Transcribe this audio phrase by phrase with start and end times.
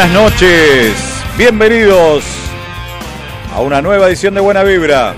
[0.00, 0.96] Buenas noches,
[1.36, 2.24] bienvenidos
[3.54, 5.14] a una nueva edición de Buena Vibra.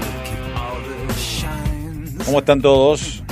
[2.25, 3.23] ¿Cómo están todos?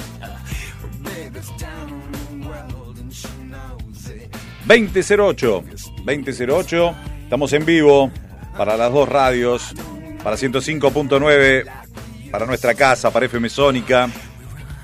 [4.64, 5.64] 2008,
[6.04, 6.94] 2008,
[7.24, 8.12] estamos en vivo
[8.56, 9.74] para las dos radios,
[10.22, 11.64] para 105.9,
[12.30, 14.08] para nuestra casa, para FM Sónica,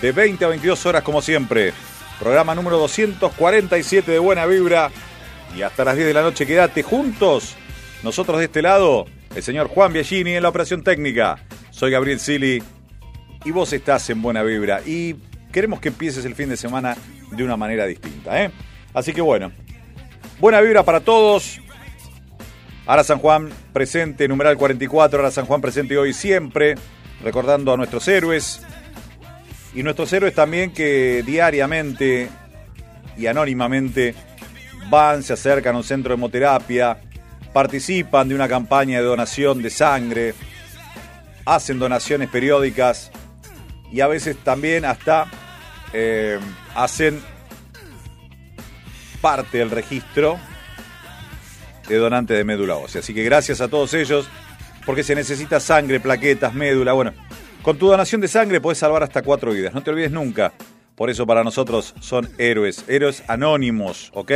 [0.00, 1.72] de 20 a 22 horas como siempre.
[2.18, 4.90] Programa número 247 de Buena Vibra.
[5.56, 7.54] Y hasta las 10 de la noche quédate juntos.
[8.02, 9.06] Nosotros de este lado,
[9.36, 11.38] el señor Juan Biagini en la operación técnica.
[11.70, 12.60] Soy Gabriel Sili
[13.44, 14.80] y vos estás en Buena Vibra.
[14.84, 15.14] Y
[15.52, 16.96] queremos que empieces el fin de semana
[17.30, 18.42] de una manera distinta.
[18.42, 18.50] ¿eh?
[18.92, 19.52] Así que bueno,
[20.40, 21.60] buena vibra para todos.
[22.86, 26.74] Ahora San Juan presente, numeral 44, ahora San Juan presente hoy siempre,
[27.22, 28.62] recordando a nuestros héroes.
[29.74, 32.28] Y nuestros héroes también que diariamente
[33.16, 34.14] y anónimamente
[34.90, 36.98] van, se acercan a un centro de hemoterapia,
[37.52, 40.34] participan de una campaña de donación de sangre,
[41.44, 43.10] hacen donaciones periódicas
[43.92, 45.26] y a veces también hasta
[45.92, 46.38] eh,
[46.74, 47.22] hacen
[49.20, 50.38] parte del registro
[51.88, 53.00] de donante de médula ósea.
[53.00, 54.28] Así que gracias a todos ellos,
[54.84, 56.92] porque se necesita sangre, plaquetas, médula.
[56.92, 57.12] Bueno,
[57.62, 59.74] con tu donación de sangre puedes salvar hasta cuatro vidas.
[59.74, 60.52] No te olvides nunca.
[60.94, 64.32] Por eso para nosotros son héroes, héroes anónimos, ¿ok?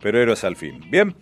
[0.00, 0.84] Pero héroes al fin.
[0.90, 1.14] Bien,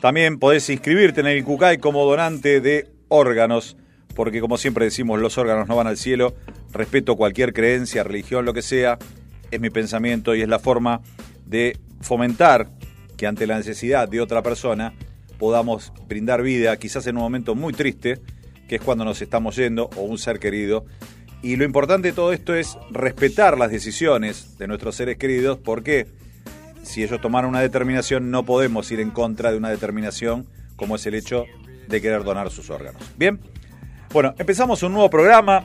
[0.00, 3.76] también podés inscribirte en el ICUCAI como donante de órganos,
[4.14, 6.34] porque como siempre decimos, los órganos no van al cielo.
[6.72, 8.98] Respeto cualquier creencia, religión, lo que sea.
[9.50, 11.02] Es mi pensamiento y es la forma
[11.44, 12.68] de fomentar
[13.16, 14.94] que ante la necesidad de otra persona
[15.42, 18.20] podamos brindar vida, quizás en un momento muy triste,
[18.68, 20.84] que es cuando nos estamos yendo, o un ser querido.
[21.42, 26.06] Y lo importante de todo esto es respetar las decisiones de nuestros seres queridos, porque
[26.84, 30.46] si ellos tomaron una determinación, no podemos ir en contra de una determinación
[30.76, 31.46] como es el hecho
[31.88, 33.02] de querer donar sus órganos.
[33.16, 33.40] Bien,
[34.12, 35.64] bueno, empezamos un nuevo programa,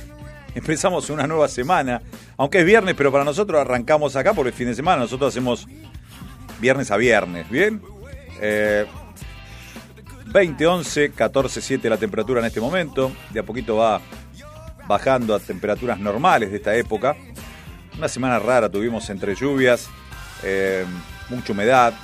[0.54, 2.02] empezamos una nueva semana,
[2.36, 5.66] aunque es viernes, pero para nosotros arrancamos acá por el fin de semana, nosotros hacemos
[6.60, 7.80] viernes a viernes, ¿bien?
[8.40, 8.86] Eh,
[10.26, 14.00] 20, 11, 14, 7 la temperatura en este momento, de a poquito va
[14.86, 17.16] bajando a temperaturas normales de esta época.
[17.96, 19.88] Una semana rara tuvimos entre lluvias,
[20.42, 20.84] eh,
[21.28, 21.94] mucha humedad,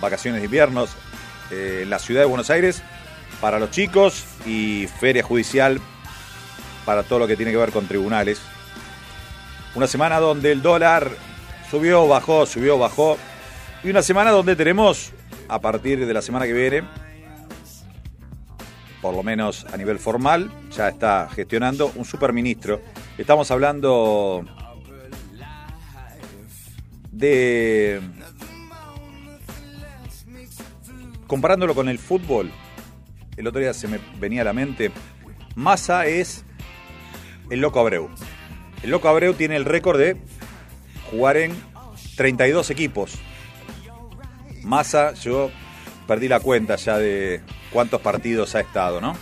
[0.00, 0.90] vacaciones de inviernos,
[1.50, 2.82] eh, la ciudad de Buenos Aires
[3.40, 5.80] para los chicos y feria judicial
[6.84, 8.40] para todo lo que tiene que ver con tribunales.
[9.74, 11.10] Una semana donde el dólar
[11.70, 13.18] subió, bajó, subió, bajó.
[13.84, 15.12] Y una semana donde tenemos,
[15.48, 16.82] a partir de la semana que viene,
[19.00, 22.80] por lo menos a nivel formal, ya está gestionando un superministro.
[23.16, 24.44] Estamos hablando
[27.10, 28.00] de...
[31.26, 32.50] Comparándolo con el fútbol,
[33.36, 34.90] el otro día se me venía a la mente,
[35.54, 36.44] Massa es
[37.50, 38.08] el Loco Abreu.
[38.82, 40.16] El Loco Abreu tiene el récord de
[41.10, 41.52] jugar en
[42.16, 43.18] 32 equipos.
[44.68, 45.50] Massa, yo
[46.06, 47.40] perdí la cuenta ya de
[47.72, 49.16] cuántos partidos ha estado, ¿no?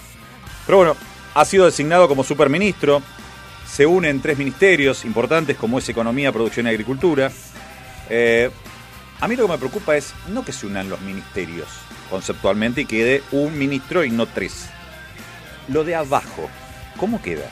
[0.66, 0.96] Pero bueno,
[1.34, 3.00] ha sido designado como superministro,
[3.66, 7.30] se une en tres ministerios importantes como es Economía, Producción y Agricultura.
[8.10, 8.50] Eh,
[9.20, 11.68] a mí lo que me preocupa es no que se unan los ministerios
[12.10, 14.68] conceptualmente y quede un ministro y no tres.
[15.68, 16.48] Lo de abajo,
[16.96, 17.48] ¿cómo queda?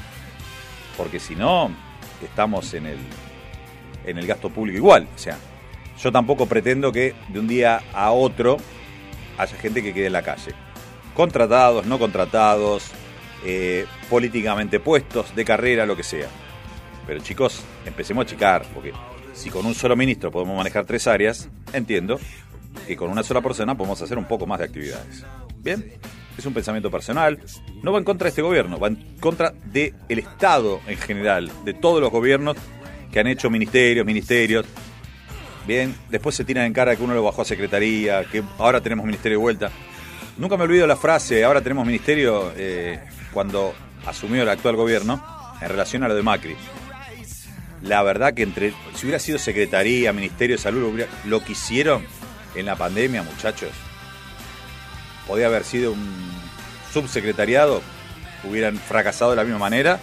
[0.96, 1.70] Porque si no,
[2.22, 2.98] estamos en el,
[4.04, 5.08] en el gasto público igual.
[5.14, 5.38] O sea,
[6.02, 8.56] yo tampoco pretendo que de un día a otro
[9.38, 10.52] haya gente que quede en la calle.
[11.14, 12.90] Contratados, no contratados,
[13.44, 16.28] eh, políticamente puestos, de carrera, lo que sea.
[17.06, 18.92] Pero chicos, empecemos a achicar, porque
[19.32, 22.18] si con un solo ministro podemos manejar tres áreas, entiendo
[22.86, 25.24] que con una sola persona podemos hacer un poco más de actividades.
[25.58, 25.92] Bien,
[26.36, 27.38] es un pensamiento personal,
[27.82, 31.74] no va en contra de este gobierno, va en contra del Estado en general, de
[31.74, 32.56] todos los gobiernos
[33.12, 34.66] que han hecho ministerios, ministerios.
[35.66, 39.06] Bien, después se tiran en cara que uno lo bajó a secretaría, que ahora tenemos
[39.06, 39.70] ministerio de vuelta.
[40.36, 43.00] Nunca me olvido la frase, ahora tenemos ministerio, eh,
[43.32, 43.74] cuando
[44.04, 45.24] asumió el actual gobierno,
[45.60, 46.56] en relación a lo de Macri.
[47.82, 52.04] La verdad que entre, si hubiera sido secretaría, ministerio de salud, lo que hicieron
[52.54, 53.70] en la pandemia, muchachos,
[55.26, 56.32] podía haber sido un
[56.92, 57.82] subsecretariado,
[58.44, 60.00] hubieran fracasado de la misma manera,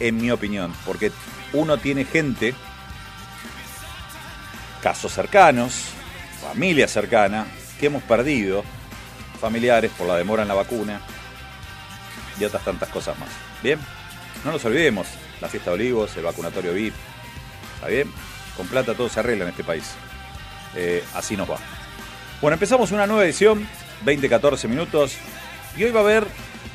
[0.00, 1.10] en mi opinión, porque
[1.52, 2.54] uno tiene gente,
[4.82, 5.84] casos cercanos,
[6.40, 7.46] familia cercana,
[7.78, 8.64] que hemos perdido,
[9.40, 11.00] familiares por la demora en la vacuna
[12.38, 13.28] y otras tantas cosas más.
[13.62, 13.78] Bien,
[14.44, 15.06] no nos olvidemos,
[15.40, 16.94] la fiesta de olivos, el vacunatorio VIP,
[17.74, 18.10] ¿está bien?
[18.56, 19.94] Con plata todo se arregla en este país.
[20.74, 21.58] Eh, así nos va.
[22.40, 23.66] Bueno, empezamos una nueva edición,
[24.04, 25.16] 20-14 minutos,
[25.76, 26.26] y hoy va a haber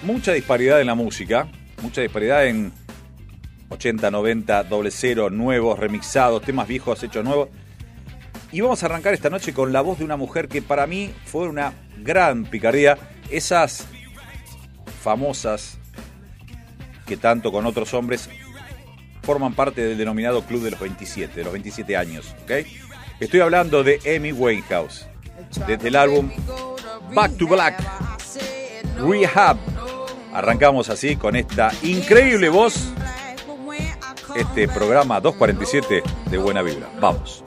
[0.03, 1.47] mucha disparidad en la música,
[1.81, 2.73] mucha disparidad en
[3.69, 7.49] 80, 90, doble cero, nuevos, remixados, temas viejos hechos nuevos.
[8.53, 11.11] Y vamos a arrancar esta noche con la voz de una mujer que para mí
[11.25, 12.99] fue una gran picardía.
[13.31, 13.87] Esas
[15.01, 15.79] famosas
[17.07, 18.29] que tanto con otros hombres
[19.23, 22.35] forman parte del denominado Club de los 27, de los 27 años.
[22.43, 22.51] ¿ok?
[23.19, 25.07] Estoy hablando de Amy Winehouse,
[25.65, 26.29] desde el álbum
[27.11, 27.83] Back to Black,
[28.99, 29.57] Rehab.
[30.31, 32.93] Arrancamos así con esta increíble voz,
[34.35, 36.87] este programa 247 de Buena Vibra.
[36.99, 37.43] Vamos.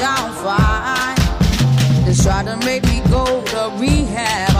[0.00, 1.16] I'm fine,
[2.04, 4.51] just try to make me go to rehab.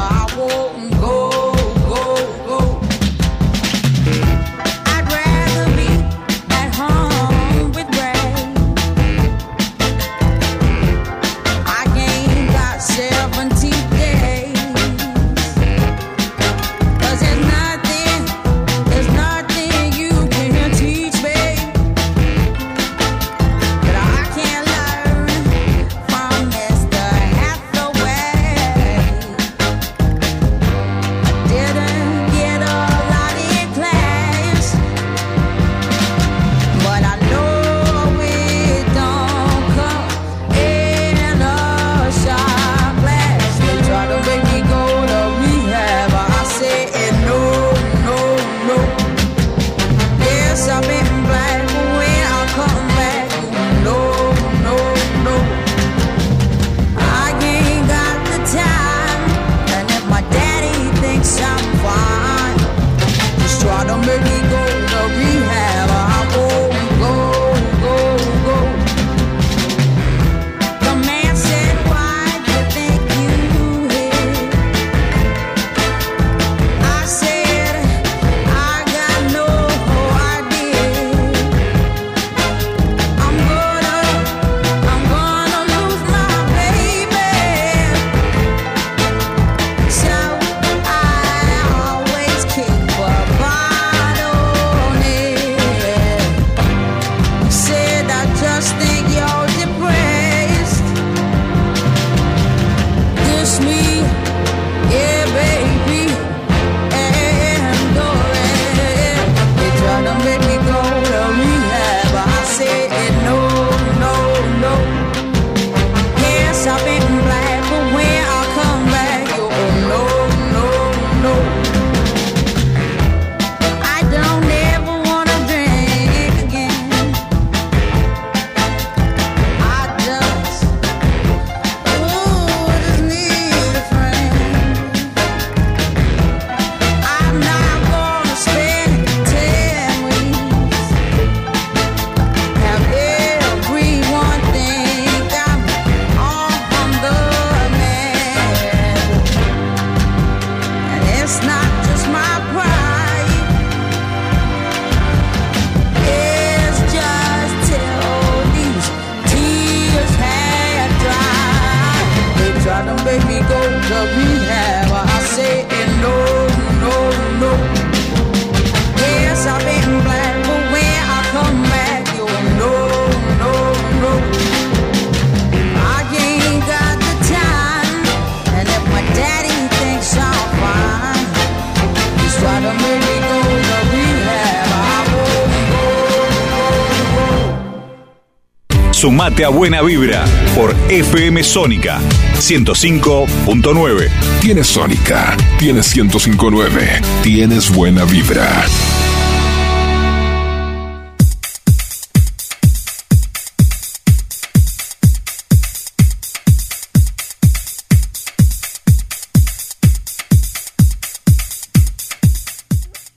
[189.44, 192.00] A Buena Vibra por FM Sónica
[192.34, 194.10] 105.9.
[194.40, 198.64] Tienes Sónica, tienes 105.9, tienes buena vibra.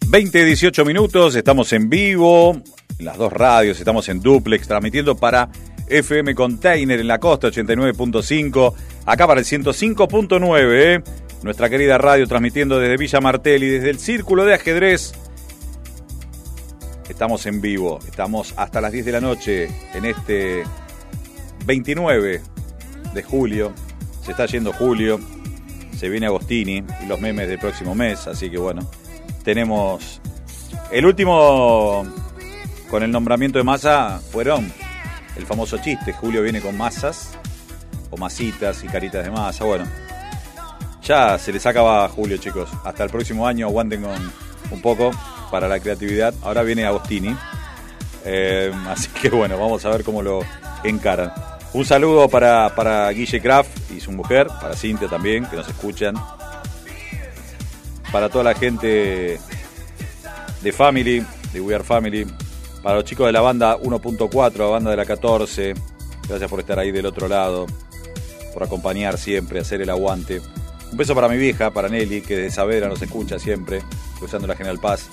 [0.07, 2.61] Veinte, dieciocho minutos, estamos en vivo,
[2.97, 5.49] en las dos radios, estamos en duplex, transmitiendo para
[5.87, 8.73] FM Container en la costa 89.5,
[9.05, 11.03] acá para el 105.9, ¿eh?
[11.43, 15.13] nuestra querida radio transmitiendo desde Villa Martelli, desde el Círculo de Ajedrez.
[17.07, 20.63] Estamos en vivo, estamos hasta las 10 de la noche en este
[21.65, 22.41] 29
[23.13, 23.73] de julio.
[24.23, 25.19] Se está yendo julio,
[25.95, 28.89] se viene Agostini y los memes del próximo mes, así que bueno,
[29.43, 30.19] tenemos
[30.91, 32.05] el último
[32.89, 34.71] con el nombramiento de masa fueron
[35.35, 37.37] el famoso chiste, Julio viene con masas,
[38.09, 39.85] o masitas y caritas de masa, bueno.
[41.03, 42.69] Ya se les acaba Julio, chicos.
[42.83, 44.33] Hasta el próximo año aguanten con
[44.71, 45.11] un poco
[45.51, 46.33] para la creatividad.
[46.41, 47.35] Ahora viene Agostini.
[48.25, 50.39] Eh, así que bueno, vamos a ver cómo lo
[50.83, 51.31] encaran.
[51.73, 56.15] Un saludo para, para Guille Kraft y su mujer, para Cintia también, que nos escuchan.
[58.11, 59.39] Para toda la gente
[60.61, 61.23] de Family,
[61.53, 62.25] de We Are Family,
[62.85, 65.73] para los chicos de la banda 1.4, banda de la 14,
[66.29, 67.65] gracias por estar ahí del otro lado,
[68.53, 70.39] por acompañar siempre, hacer el aguante.
[70.91, 73.81] Un beso para mi vieja, para Nelly, que de Saavedra nos escucha siempre,
[74.19, 75.09] cruzando la General Paz.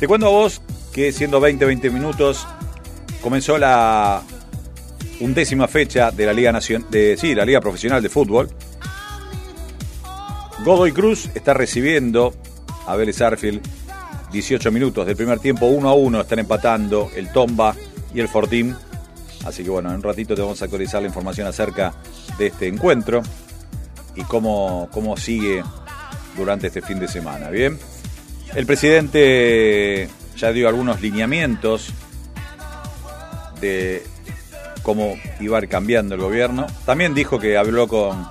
[0.00, 0.62] Te cuento a vos
[0.92, 2.44] que siendo 20, 20 minutos,
[3.22, 4.20] comenzó la
[5.20, 8.48] undécima fecha de la Liga Nacional, de, la Liga Profesional de Fútbol.
[10.64, 12.34] Godoy Cruz está recibiendo
[12.84, 13.62] a Vélez Arfield
[14.32, 17.76] 18 minutos del primer tiempo, 1 a 1, están empatando el Tomba
[18.14, 18.74] y el Fortín.
[19.44, 21.92] Así que bueno, en un ratito te vamos a actualizar la información acerca
[22.38, 23.22] de este encuentro
[24.14, 25.62] y cómo, cómo sigue
[26.36, 27.50] durante este fin de semana.
[27.50, 27.78] Bien,
[28.54, 31.92] el presidente ya dio algunos lineamientos
[33.60, 34.02] de
[34.82, 36.66] cómo iba a ir cambiando el gobierno.
[36.86, 38.26] También dijo que habló con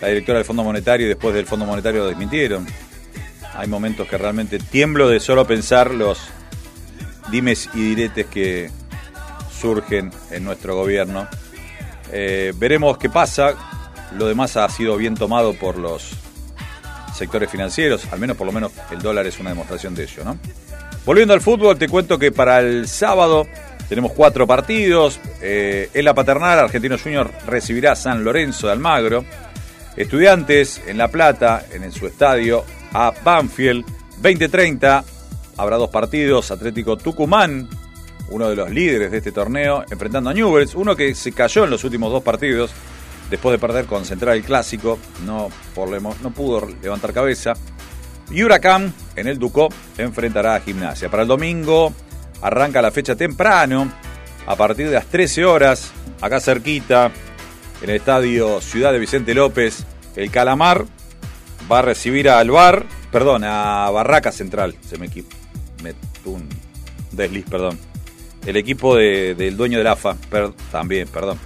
[0.00, 2.66] la directora del Fondo Monetario y después del Fondo Monetario lo desmintieron.
[3.54, 6.20] Hay momentos que realmente tiemblo de solo pensar los
[7.30, 8.70] dimes y diretes que
[9.60, 11.28] surgen en nuestro gobierno.
[12.10, 13.54] Eh, veremos qué pasa.
[14.16, 16.10] Lo demás ha sido bien tomado por los
[17.14, 20.38] sectores financieros, al menos por lo menos el dólar es una demostración de ello, ¿no?
[21.04, 23.46] Volviendo al fútbol, te cuento que para el sábado
[23.88, 25.20] tenemos cuatro partidos.
[25.40, 29.24] Eh, en la paternal, Argentino Junior recibirá a San Lorenzo de Almagro.
[29.96, 33.84] Estudiantes en La Plata, en su estadio, a Banfield.
[34.16, 35.04] 2030
[35.56, 36.50] habrá dos partidos.
[36.50, 37.68] Atlético Tucumán,
[38.30, 41.70] uno de los líderes de este torneo, enfrentando a Newells, uno que se cayó en
[41.70, 42.70] los últimos dos partidos
[43.30, 47.54] después de perder con Central el Clásico, no, por, no pudo levantar cabeza.
[48.30, 51.10] Y Huracán en el Ducó enfrentará a Gimnasia.
[51.10, 51.92] Para el domingo
[52.42, 53.90] arranca la fecha temprano,
[54.46, 57.10] a partir de las 13 horas, acá cerquita,
[57.82, 59.84] en el estadio Ciudad de Vicente López,
[60.14, 60.84] el Calamar
[61.72, 64.76] va a recibir a Alvar, perdón, a Barraca Central.
[64.86, 65.08] Se me,
[65.82, 65.94] me
[66.26, 66.48] un
[67.12, 67.78] desliz, perdón.
[68.44, 70.16] El equipo del dueño del AFA,
[70.70, 71.38] también, perdón.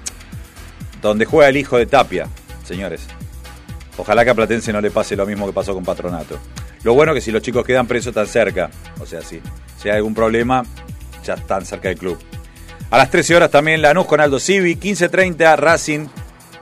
[1.00, 2.26] Donde juega el hijo de Tapia,
[2.64, 3.06] señores.
[3.99, 6.38] Ojalá que a Platense no le pase lo mismo que pasó con Patronato.
[6.83, 9.40] Lo bueno es que si los chicos quedan presos tan cerca, o sea, si,
[9.80, 10.64] si hay algún problema,
[11.25, 12.18] ya están cerca del club.
[12.90, 16.06] A las 13 horas también Lanús con Aldo Civi, 15.30 Racing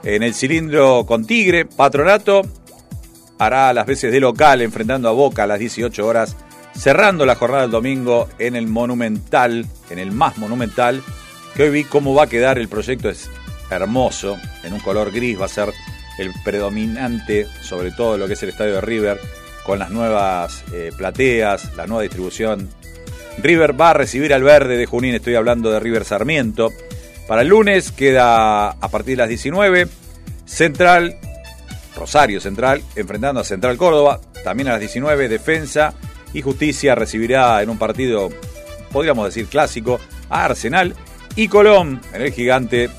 [0.03, 2.43] en el cilindro con Tigre, Patronato
[3.37, 6.35] hará las veces de local enfrentando a Boca a las 18 horas,
[6.75, 11.03] cerrando la jornada del domingo en el Monumental, en el más monumental,
[11.55, 13.29] que hoy vi cómo va a quedar el proyecto, es
[13.69, 15.73] hermoso, en un color gris va a ser
[16.17, 19.19] el predominante sobre todo lo que es el estadio de River,
[19.65, 22.69] con las nuevas eh, plateas, la nueva distribución.
[23.39, 26.71] River va a recibir al verde de Junín, estoy hablando de River Sarmiento.
[27.27, 29.87] Para el lunes queda a partir de las 19,
[30.45, 31.17] Central
[31.95, 35.93] Rosario Central, enfrentando a Central Córdoba, también a las 19, Defensa
[36.33, 38.29] y Justicia recibirá en un partido,
[38.91, 39.99] podríamos decir clásico,
[40.29, 40.95] a Arsenal
[41.35, 42.89] y Colón, en el gigante,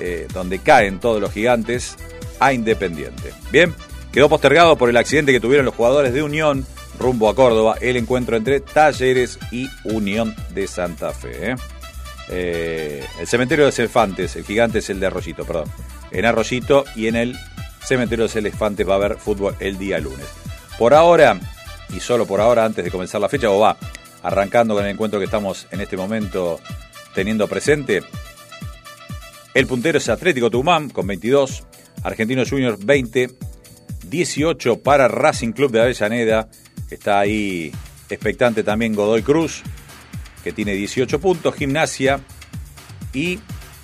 [0.00, 1.96] eh, donde caen todos los gigantes,
[2.38, 3.32] a Independiente.
[3.50, 3.74] Bien,
[4.12, 6.66] quedó postergado por el accidente que tuvieron los jugadores de Unión
[6.98, 11.50] rumbo a Córdoba, el encuentro entre Talleres y Unión de Santa Fe.
[11.50, 11.56] ¿eh?
[12.28, 15.70] Eh, el cementerio de los elefantes, el gigante es el de Arroyito, perdón.
[16.10, 17.36] En Arroyito y en el
[17.86, 20.26] Cementerio de los Elefantes va a haber fútbol el día lunes.
[20.76, 21.38] Por ahora,
[21.94, 23.76] y solo por ahora, antes de comenzar la fecha, o va
[24.22, 26.58] arrancando con el encuentro que estamos en este momento
[27.14, 28.02] teniendo presente,
[29.54, 31.62] El puntero es Atlético Tucumán con 22,
[32.02, 33.30] Argentino Juniors 20,
[34.08, 36.48] 18 para Racing Club de Avellaneda.
[36.90, 37.72] Está ahí
[38.10, 39.62] expectante también Godoy Cruz,
[40.44, 42.20] que tiene 18 puntos, Gimnasia
[43.14, 43.38] y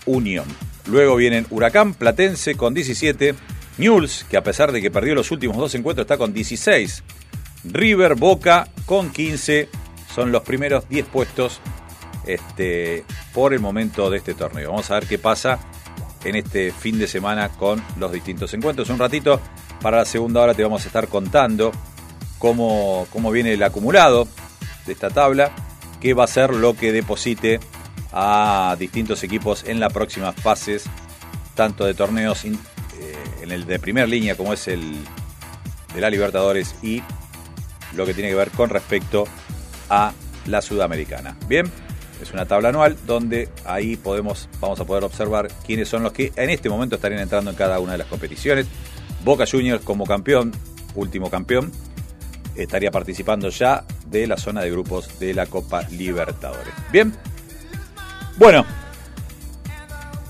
[0.04, 0.44] Unión.
[0.86, 3.34] Luego vienen Huracán Platense con 17,
[3.78, 7.02] Newell's, que a pesar de que perdió los últimos dos encuentros, está con 16.
[7.64, 9.68] River Boca con 15.
[10.14, 11.60] Son los primeros 10 puestos
[12.26, 14.70] este, por el momento de este torneo.
[14.70, 15.58] Vamos a ver qué pasa
[16.24, 18.90] en este fin de semana con los distintos encuentros.
[18.90, 19.40] Un ratito,
[19.80, 21.72] para la segunda hora te vamos a estar contando
[22.38, 24.28] cómo, cómo viene el acumulado
[24.86, 25.52] de esta tabla,
[26.00, 27.60] qué va a ser lo que deposite
[28.12, 30.84] a distintos equipos en las próximas fases,
[31.54, 32.44] tanto de torneos
[33.42, 34.96] en el de primera línea como es el
[35.94, 37.02] de la Libertadores y
[37.94, 39.24] lo que tiene que ver con respecto
[39.90, 40.12] a
[40.46, 41.36] la Sudamericana.
[41.46, 41.70] Bien,
[42.20, 46.32] es una tabla anual donde ahí podemos, vamos a poder observar quiénes son los que
[46.36, 48.66] en este momento estarían entrando en cada una de las competiciones.
[49.24, 50.52] Boca Juniors como campeón,
[50.94, 51.70] último campeón,
[52.56, 56.72] estaría participando ya de la zona de grupos de la Copa Libertadores.
[56.90, 57.12] Bien,
[58.36, 58.64] bueno,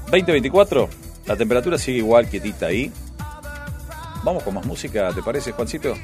[0.06, 0.88] 2024,
[1.26, 2.92] la temperatura sigue igual, quietita ahí.
[4.22, 5.94] Vamos con más música, ¿te parece, Juancito?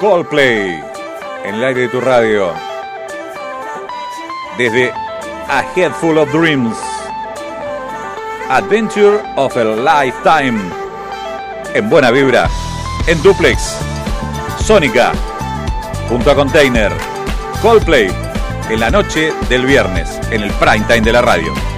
[0.00, 0.80] Coldplay
[1.44, 2.52] en el aire de tu radio.
[4.56, 6.76] Desde A Head Full of Dreams.
[8.48, 10.60] Adventure of a Lifetime.
[11.74, 12.48] En buena vibra.
[13.08, 13.76] En duplex.
[14.64, 15.12] Sónica.
[16.08, 16.92] Junto a Container.
[17.60, 18.08] Coldplay.
[18.70, 20.20] En la noche del viernes.
[20.30, 21.77] En el prime time de la radio.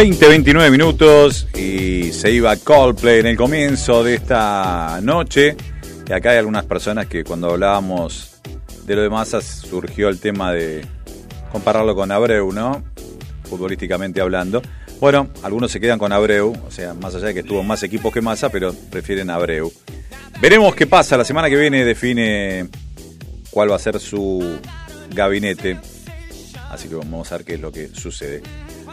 [0.00, 5.54] 20, 29 minutos y se iba Coldplay en el comienzo de esta noche.
[6.08, 8.40] Y acá hay algunas personas que cuando hablábamos
[8.86, 10.86] de lo de Massa surgió el tema de
[11.52, 12.82] compararlo con Abreu, ¿no?
[13.44, 14.62] Futbolísticamente hablando.
[15.00, 18.10] Bueno, algunos se quedan con Abreu, o sea, más allá de que tuvo más equipos
[18.10, 19.70] que Massa, pero prefieren Abreu.
[20.40, 21.18] Veremos qué pasa.
[21.18, 22.70] La semana que viene define
[23.50, 24.60] cuál va a ser su
[25.14, 25.76] gabinete.
[26.70, 28.42] Así que vamos a ver qué es lo que sucede.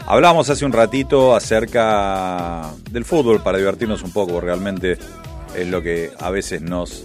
[0.06, 4.98] Hablábamos hace un ratito acerca del fútbol para divertirnos un poco, realmente
[5.54, 7.04] es lo que a veces nos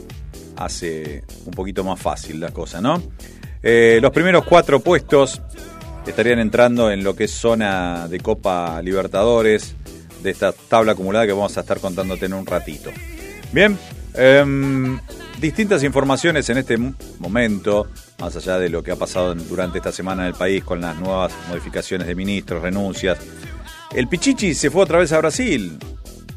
[0.58, 3.02] hace un poquito más fácil la cosa, ¿no?
[3.62, 5.42] Eh, los primeros cuatro puestos
[6.06, 9.76] estarían entrando en lo que es zona de Copa Libertadores,
[10.22, 12.90] de esta tabla acumulada que vamos a estar contándote en un ratito.
[13.52, 13.78] Bien,
[14.14, 15.00] em,
[15.40, 16.78] distintas informaciones en este
[17.20, 17.88] momento,
[18.20, 20.98] más allá de lo que ha pasado durante esta semana en el país con las
[20.98, 23.20] nuevas modificaciones de ministros, renuncias.
[23.94, 25.78] El Pichichi se fue otra vez a Brasil,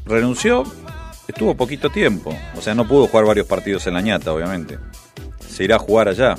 [0.05, 0.63] renunció,
[1.27, 4.77] estuvo poquito tiempo, o sea, no pudo jugar varios partidos en la ñata, obviamente.
[5.47, 6.35] Se irá a jugar allá.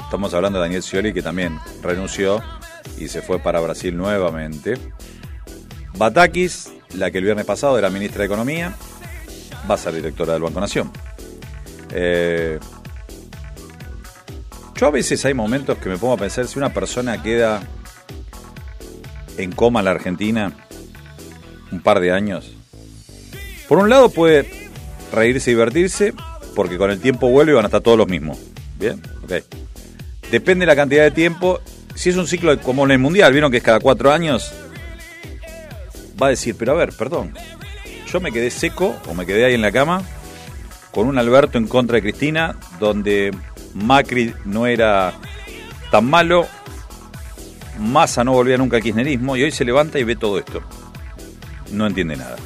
[0.00, 2.42] Estamos hablando de Daniel Scioli que también renunció
[2.98, 4.74] y se fue para Brasil nuevamente.
[5.96, 8.74] Batakis, la que el viernes pasado era ministra de Economía,
[9.68, 10.90] va a ser directora del Banco Nación.
[11.90, 12.58] Eh,
[14.74, 17.62] yo a veces hay momentos que me pongo a pensar si una persona queda
[19.38, 20.52] en coma en la Argentina
[21.70, 22.52] un par de años.
[23.68, 24.70] Por un lado puede
[25.12, 26.14] reírse y divertirse
[26.54, 28.38] porque con el tiempo vuelve y van a estar todos los mismos.
[28.78, 29.32] Bien, ok.
[30.30, 31.60] Depende de la cantidad de tiempo.
[31.94, 34.52] Si es un ciclo como en el Mundial, vieron que es cada cuatro años,
[36.20, 37.34] va a decir, pero a ver, perdón,
[38.14, 40.00] yo me quedé seco o me quedé ahí en la cama
[40.92, 43.36] con un Alberto en contra de Cristina, donde
[43.74, 45.14] Macri no era
[45.90, 46.46] tan malo,
[47.80, 50.62] Massa no volvía nunca al kirchnerismo y hoy se levanta y ve todo esto.
[51.72, 52.36] No entiende nada.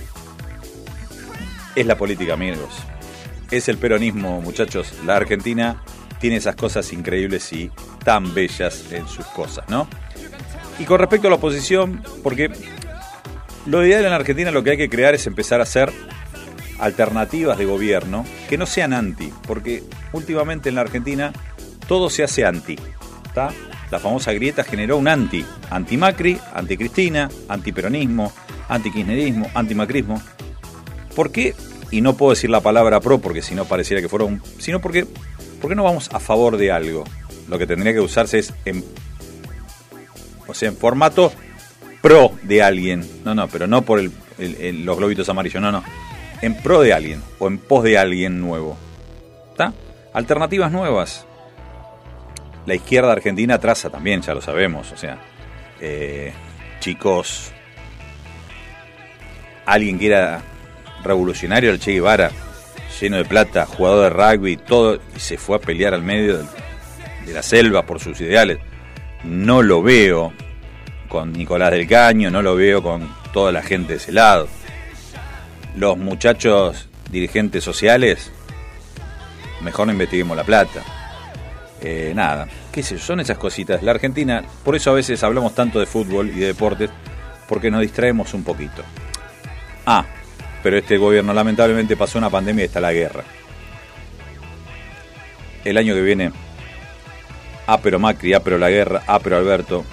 [1.74, 2.74] Es la política, amigos.
[3.50, 4.94] Es el peronismo, muchachos.
[5.04, 5.82] La Argentina
[6.18, 7.70] tiene esas cosas increíbles y
[8.02, 9.86] tan bellas en sus cosas, ¿no?
[10.78, 12.50] Y con respecto a la oposición, porque
[13.68, 15.92] lo ideal en Argentina lo que hay que crear es empezar a hacer
[16.78, 21.32] alternativas de gobierno que no sean anti, porque últimamente en la Argentina
[21.86, 22.78] todo se hace anti.
[23.26, 23.50] ¿está?
[23.90, 28.32] La famosa grieta generó un anti, anti-Macri, anti-Cristina, anti-peronismo,
[28.68, 30.22] anti-kirchnerismo, anti-macrismo.
[31.14, 31.54] ¿Por qué?
[31.90, 34.42] Y no puedo decir la palabra pro porque si no pareciera que fuera un...
[34.58, 35.06] Sino porque,
[35.60, 37.04] ¿por qué no vamos a favor de algo?
[37.48, 38.84] Lo que tendría que usarse es en...
[40.46, 41.32] O sea, en formato
[42.00, 43.04] pro de alguien.
[43.24, 45.82] No, no, pero no por el, los globitos amarillos, no, no.
[46.40, 48.76] En pro de alguien o en pos de alguien nuevo.
[49.50, 49.72] ¿Está?
[50.12, 51.26] Alternativas nuevas.
[52.66, 54.92] La izquierda argentina traza también, ya lo sabemos.
[54.92, 55.18] O sea,
[55.80, 56.32] eh,
[56.80, 57.50] chicos,
[59.66, 60.42] alguien que era
[61.02, 62.30] revolucionario, el Che Guevara,
[63.00, 67.32] lleno de plata, jugador de rugby, todo, y se fue a pelear al medio de
[67.32, 68.58] la selva por sus ideales.
[69.24, 70.32] No lo veo,
[71.08, 74.48] con Nicolás del Caño, no lo veo con toda la gente de ese lado.
[75.76, 78.30] Los muchachos dirigentes sociales,
[79.62, 80.82] mejor no investiguemos la plata.
[81.80, 83.82] Eh, nada, qué sé yo, son esas cositas.
[83.82, 86.90] La Argentina, por eso a veces hablamos tanto de fútbol y de deportes,
[87.48, 88.82] porque nos distraemos un poquito.
[89.86, 90.04] Ah,
[90.62, 93.24] pero este gobierno lamentablemente pasó una pandemia y está la guerra.
[95.64, 96.32] El año que viene,
[97.66, 99.84] ah, pero Macri, ah, pero la guerra, ah, pero Alberto,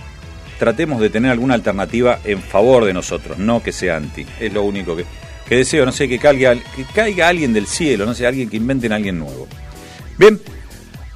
[0.57, 4.25] tratemos de tener alguna alternativa en favor de nosotros, no que sea anti.
[4.39, 5.05] Es lo único que,
[5.49, 8.91] deseo, no sé, que caiga, que caiga alguien del cielo, no sé, alguien que inventen
[8.91, 9.47] a alguien nuevo.
[10.17, 10.39] Bien,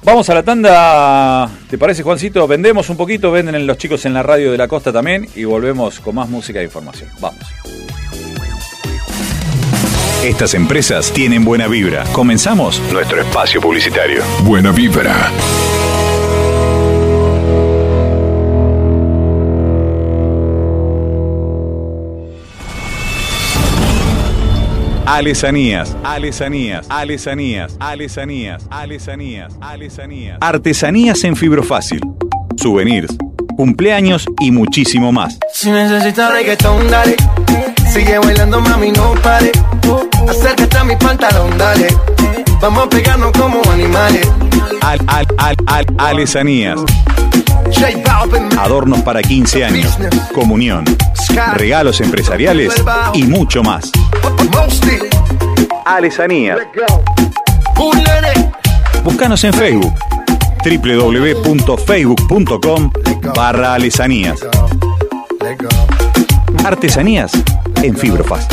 [0.02, 2.46] vamos a la tanda, ¿te parece Juancito?
[2.46, 6.00] Vendemos un poquito, venden los chicos en la radio de la costa también y volvemos
[6.00, 7.08] con más música e información.
[7.20, 7.44] Vamos.
[10.24, 12.04] Estas empresas tienen buena vibra.
[12.12, 14.22] Comenzamos nuestro espacio publicitario.
[14.44, 15.32] Buena vibra.
[25.12, 30.38] Alesanías, alesanías, alesanías, alesanías, alesanías, alesanías.
[30.40, 32.00] Artesanías en fibro fácil.
[32.56, 33.16] Souvenirs,
[33.56, 35.36] cumpleaños y muchísimo más.
[35.52, 37.16] Si necesitas reggaetón, dale.
[37.92, 39.50] Sigue bailando, mami, no pare.
[40.28, 41.88] Acércate a mi pantalón, dale.
[42.60, 44.30] Vamos a pegarnos como animales.
[44.80, 46.80] Al, al, al, al, alesanías.
[48.58, 49.96] Adornos para 15 años,
[50.34, 50.84] comunión,
[51.54, 52.74] regalos empresariales
[53.14, 53.90] y mucho más.
[57.96, 58.50] Nene.
[59.02, 59.94] Búscanos en Facebook
[60.64, 62.90] www.facebook.com
[63.34, 64.40] barra alesanías.
[66.64, 67.32] Artesanías
[67.82, 68.52] en Fibrofast.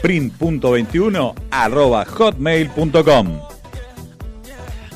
[0.00, 3.40] print.21 arroba hotmail.com.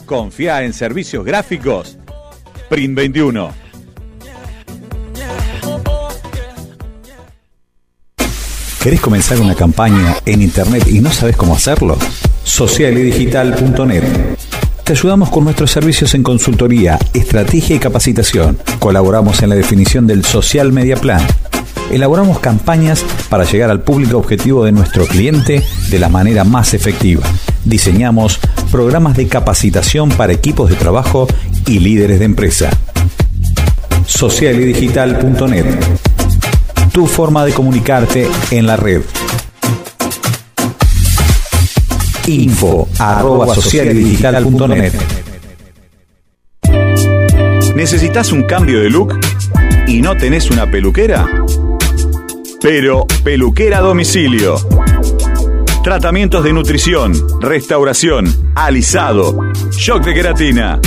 [0.07, 1.99] Confía en servicios gráficos
[2.73, 3.53] Print 21.
[8.83, 11.99] ¿Querés comenzar una campaña en internet y no sabes cómo hacerlo?
[12.45, 14.03] Socialidigital.net.
[14.85, 18.59] Te ayudamos con nuestros servicios en consultoría, estrategia y capacitación.
[18.79, 21.21] Colaboramos en la definición del Social Media Plan.
[21.91, 27.23] Elaboramos campañas para llegar al público objetivo de nuestro cliente de la manera más efectiva.
[27.65, 28.41] Diseñamos
[28.71, 31.29] programas de capacitación para equipos de trabajo
[31.67, 32.71] y líderes de empresa.
[34.07, 35.67] Socialidigital.net.
[36.93, 39.03] Tu forma de comunicarte en la red.
[42.27, 43.55] Info arroba.
[47.75, 49.19] ¿Necesitas un cambio de look
[49.87, 51.27] y no tenés una peluquera?
[52.63, 54.55] Pero peluquera domicilio.
[55.83, 59.37] Tratamientos de nutrición, restauración, alisado,
[59.73, 60.81] shock de queratina.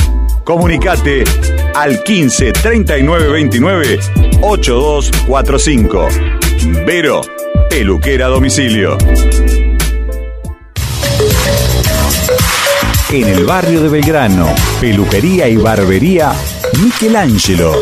[0.45, 1.25] Comunicate
[1.75, 3.99] al 15 39 29
[4.41, 6.07] 8245.
[6.87, 7.21] Vero,
[7.69, 8.97] peluquera domicilio.
[13.11, 14.47] En el barrio de Belgrano,
[14.79, 16.31] peluquería y barbería
[16.81, 17.81] Michelangelo.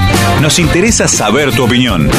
[0.41, 2.09] nos interesa saber tu opinión.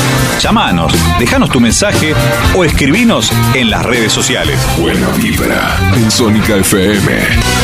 [0.40, 2.14] Llamanos, déjanos tu mensaje
[2.54, 4.58] o escribinos en las redes sociales.
[4.78, 7.61] Buena vibra en Sónica FM.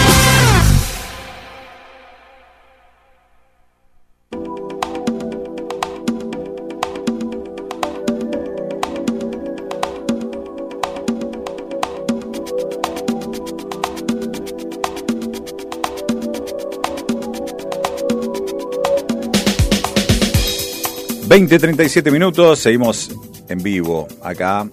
[21.28, 23.10] Veinte treinta y siete minutos, seguimos
[23.50, 24.66] en vivo acá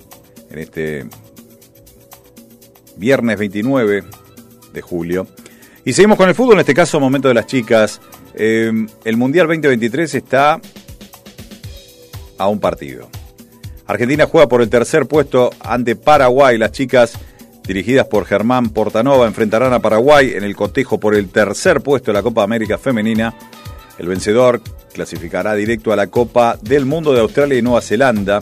[0.49, 1.05] en este
[2.95, 4.05] viernes 29
[4.71, 5.27] de julio.
[5.83, 7.99] Y seguimos con el fútbol, en este caso momento de las chicas.
[8.35, 8.71] Eh,
[9.03, 10.61] el Mundial 2023 está
[12.37, 13.09] a un partido.
[13.85, 16.57] Argentina juega por el tercer puesto ante Paraguay.
[16.57, 17.19] Las chicas,
[17.67, 22.13] dirigidas por Germán Portanova, enfrentarán a Paraguay en el cotejo por el tercer puesto de
[22.13, 23.35] la Copa América Femenina.
[23.97, 24.61] El vencedor
[24.93, 28.41] clasificará directo a la Copa del Mundo de Australia y Nueva Zelanda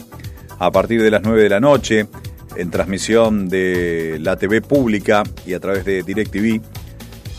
[0.59, 2.07] a partir de las 9 de la noche
[2.55, 6.61] en transmisión de la TV pública y a través de DirecTV.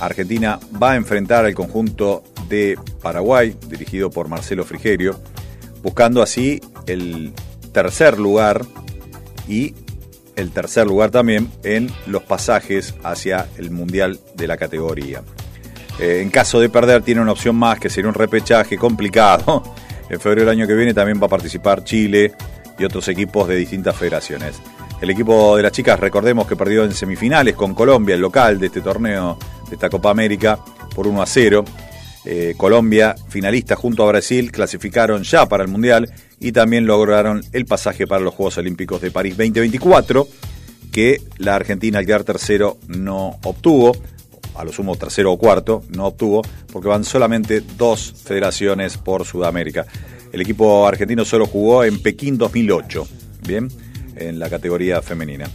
[0.00, 5.18] Argentina va a enfrentar al conjunto de Paraguay, dirigido por Marcelo Frigerio,
[5.83, 7.33] buscando así el
[7.72, 8.64] tercer lugar
[9.48, 9.74] y
[10.37, 15.22] el tercer lugar también en los pasajes hacia el Mundial de la categoría.
[15.98, 19.62] Eh, en caso de perder tiene una opción más que sería un repechaje complicado.
[20.07, 22.35] En febrero del año que viene también va a participar Chile
[22.78, 24.61] y otros equipos de distintas federaciones.
[25.00, 28.66] El equipo de las chicas, recordemos que perdió en semifinales con Colombia, el local de
[28.66, 30.59] este torneo, de esta Copa América,
[30.94, 31.64] por 1 a 0.
[32.26, 37.66] Eh, Colombia, finalista junto a Brasil, clasificaron ya para el Mundial y también lograron el
[37.66, 40.26] pasaje para los Juegos Olímpicos de París 2024,
[40.90, 43.92] que la Argentina al quedar tercero no obtuvo,
[44.54, 49.86] a lo sumo tercero o cuarto, no obtuvo, porque van solamente dos federaciones por Sudamérica.
[50.32, 53.06] El equipo argentino solo jugó en Pekín 2008,
[53.46, 53.68] bien,
[54.16, 55.48] en la categoría femenina.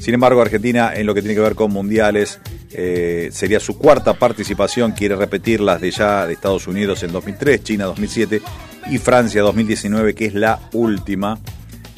[0.00, 2.40] Sin embargo, Argentina, en lo que tiene que ver con mundiales,
[2.72, 7.62] eh, sería su cuarta participación, quiere repetir las de ya de Estados Unidos en 2003,
[7.62, 8.42] China 2007
[8.90, 11.38] y Francia 2019, que es la última,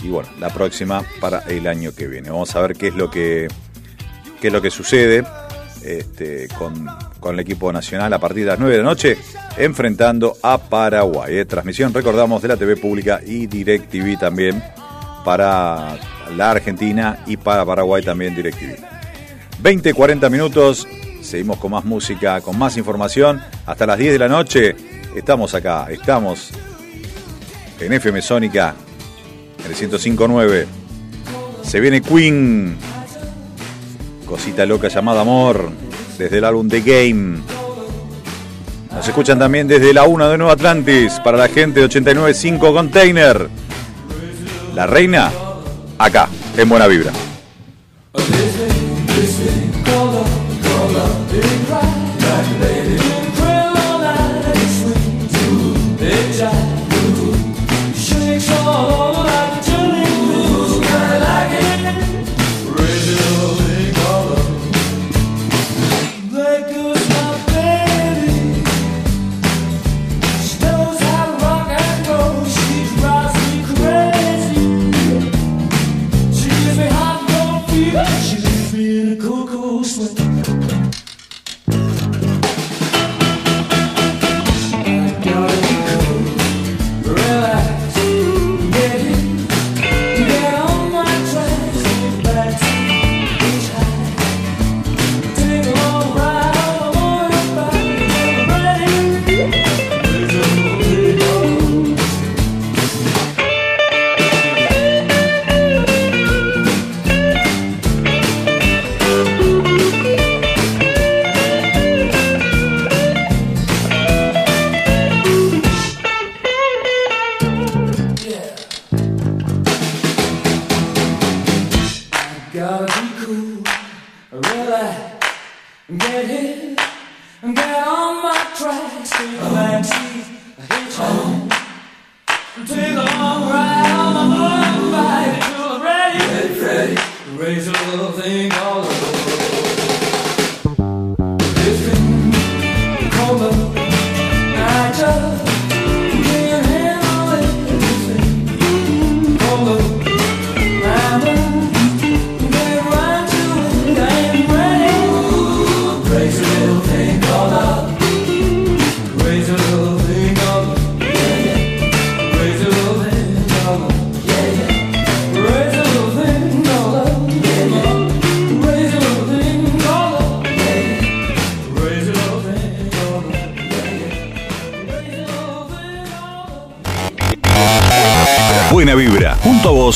[0.04, 2.30] y bueno, la próxima para el año que viene.
[2.30, 3.48] Vamos a ver qué es lo que,
[4.40, 5.24] qué es lo que sucede
[5.86, 6.86] este, con,
[7.20, 9.16] con el equipo nacional a partir de las 9 de la noche,
[9.56, 11.38] enfrentando a Paraguay.
[11.38, 14.62] Eh, Transmisión, recordamos, de la TV pública y DirecTV también
[15.24, 15.96] para
[16.36, 18.76] la Argentina y para Paraguay también DirecTV.
[19.60, 20.86] 20, 40 minutos,
[21.22, 23.40] seguimos con más música, con más información.
[23.64, 24.76] Hasta las 10 de la noche
[25.14, 26.50] estamos acá, estamos
[27.80, 28.74] en FM Sónica,
[29.64, 30.66] en el 105.9.
[31.62, 32.76] Se viene Queen,
[34.26, 35.70] cosita loca llamada Amor,
[36.18, 37.38] desde el álbum The Game.
[38.92, 43.48] Nos escuchan también desde la 1 de Nueva Atlantis, para la gente de 89.5 Container.
[44.74, 45.30] La reina,
[45.98, 47.12] acá, en Buena Vibra.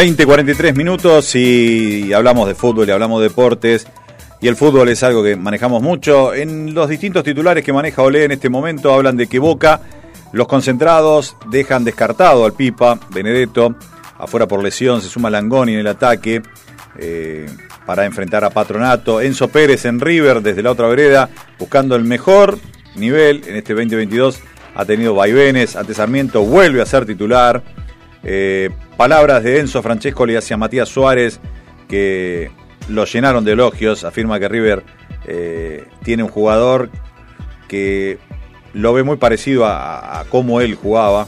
[0.00, 3.86] 20, 43 minutos y hablamos de fútbol y hablamos de deportes.
[4.40, 6.32] Y el fútbol es algo que manejamos mucho.
[6.32, 9.82] En los distintos titulares que maneja Olé en este momento hablan de que Boca,
[10.32, 13.74] los concentrados, dejan descartado al Pipa, Benedetto,
[14.16, 16.40] afuera por lesión, se suma Langoni en el ataque
[16.98, 17.46] eh,
[17.84, 19.20] para enfrentar a Patronato.
[19.20, 21.28] Enzo Pérez en River desde la otra vereda,
[21.58, 22.58] buscando el mejor
[22.96, 24.40] nivel en este 2022.
[24.76, 27.62] Ha tenido vaivenes, ante Sarmiento vuelve a ser titular.
[28.22, 31.40] Eh, palabras de Enzo Francescoli hacia Matías Suárez
[31.88, 32.50] que
[32.88, 34.04] lo llenaron de elogios.
[34.04, 34.84] Afirma que River
[35.26, 36.90] eh, tiene un jugador
[37.68, 38.18] que
[38.72, 41.26] lo ve muy parecido a, cómo él jugaba.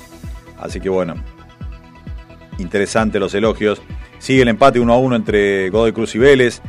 [0.59, 1.15] Así que bueno,
[2.59, 3.83] interesante los elogios.
[4.19, 6.63] Sigue el empate 1 a 1 entre Godoy Cruz y Vélez.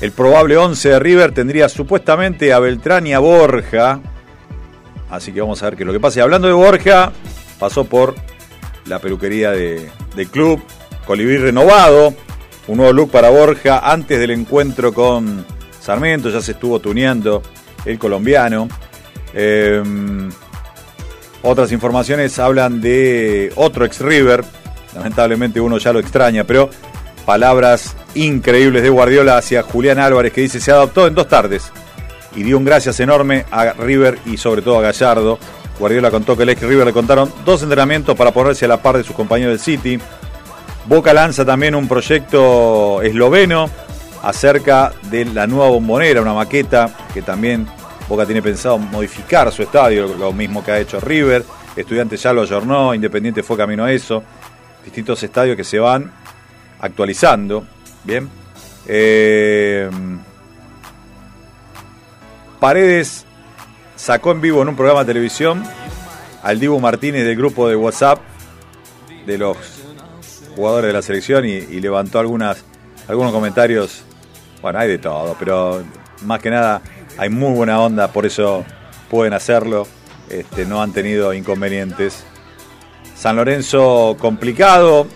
[0.00, 4.00] El probable 11 de River tendría supuestamente a Beltrán y a Borja.
[5.10, 6.22] Así que vamos a ver qué es lo que pasa.
[6.22, 7.12] Hablando de Borja,
[7.58, 8.14] pasó por
[8.86, 10.60] la peluquería de- del club.
[11.06, 12.14] Colibrí renovado.
[12.66, 15.44] Un nuevo look para Borja antes del encuentro con
[15.80, 16.30] Sarmiento.
[16.30, 17.42] Ya se estuvo tuneando
[17.84, 18.68] el colombiano.
[19.34, 19.82] Eh,
[21.42, 24.44] otras informaciones hablan de otro ex River.
[24.94, 26.70] Lamentablemente uno ya lo extraña, pero
[27.26, 31.70] palabras increíbles de Guardiola hacia Julián Álvarez que dice se adaptó en dos tardes
[32.36, 35.38] y dio un gracias enorme a River y sobre todo a Gallardo.
[35.78, 38.96] Guardiola contó que el ex River le contaron dos entrenamientos para ponerse a la par
[38.96, 39.98] de sus compañeros del City.
[40.86, 43.68] Boca lanza también un proyecto esloveno
[44.22, 47.66] acerca de la nueva bombonera, una maqueta que también
[48.08, 51.44] Boca tiene pensado modificar su estadio, lo mismo que ha hecho River.
[51.74, 54.22] Estudiantes ya lo ayornó, Independiente fue camino a eso.
[54.84, 56.12] Distintos estadios que se van
[56.80, 57.64] actualizando.
[58.04, 58.28] Bien.
[58.86, 59.90] Eh,
[62.60, 63.26] Paredes
[63.96, 65.64] sacó en vivo en un programa de televisión
[66.42, 68.20] al Dibu Martínez del grupo de WhatsApp
[69.26, 69.56] de los
[70.54, 72.56] jugadores de la selección y, levantó algunos
[73.08, 74.04] comentarios.
[74.60, 75.82] Bueno, hay de todo, pero
[76.22, 76.82] más que nada
[77.16, 78.64] hay muy buena onda, por eso
[79.10, 79.86] pueden hacerlo.
[80.28, 82.24] Este, no han tenido inconvenientes.
[83.14, 85.06] San Lorenzo complicado.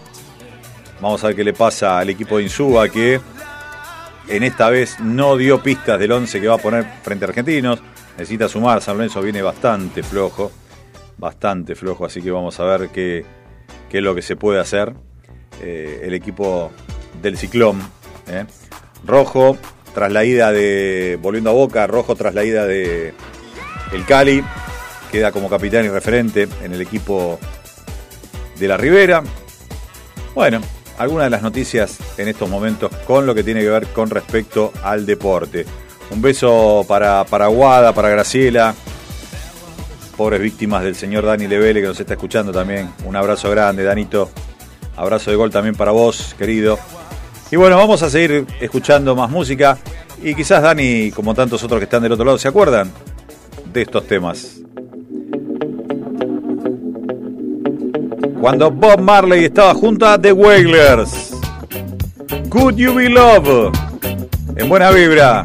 [1.00, 3.20] Vamos a ver qué le pasa al equipo de Insúa que
[4.28, 7.80] en esta vez no dio pistas del 11 que va a poner frente a Argentinos.
[8.18, 10.50] Necesita sumar, San Lorenzo viene bastante flojo,
[11.18, 13.24] bastante flojo, así que vamos a ver qué,
[13.88, 14.92] qué es lo que se puede hacer.
[15.62, 16.72] Eh, el equipo
[17.22, 17.80] del Ciclón.
[18.26, 18.44] ¿eh?
[19.06, 19.56] Rojo,
[19.94, 23.14] tras la ida de, volviendo a Boca, Rojo tras la ida de
[23.92, 24.42] el Cali,
[25.12, 27.38] queda como capitán y referente en el equipo
[28.58, 29.22] de la Ribera.
[30.34, 30.60] Bueno,
[30.98, 34.72] algunas de las noticias en estos momentos con lo que tiene que ver con respecto
[34.82, 35.64] al deporte.
[36.10, 38.74] Un beso para, para Guada, para Graciela,
[40.16, 42.90] pobres víctimas del señor Dani Levele que nos está escuchando también.
[43.04, 44.30] Un abrazo grande, Danito.
[44.96, 46.78] Abrazo de gol también para vos, querido.
[47.50, 49.78] Y bueno, vamos a seguir escuchando más música.
[50.22, 52.90] Y quizás Dani, como tantos otros que están del otro lado, ¿se acuerdan
[53.72, 54.60] de estos temas?
[58.40, 61.32] Cuando Bob Marley estaba junto a The Wailers.
[62.48, 63.72] Could You Be Love?
[64.56, 65.44] En buena vibra.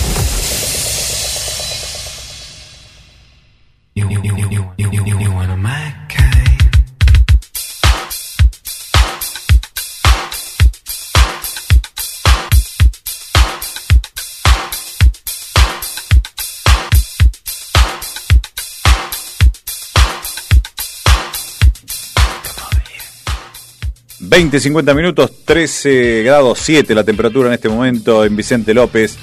[24.41, 29.15] 20, 50 minutos, 13 grados 7 la temperatura en este momento en Vicente López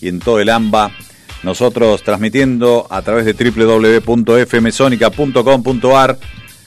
[0.00, 0.90] y en todo el AMBA.
[1.44, 6.18] Nosotros transmitiendo a través de www.fmsonica.com.ar.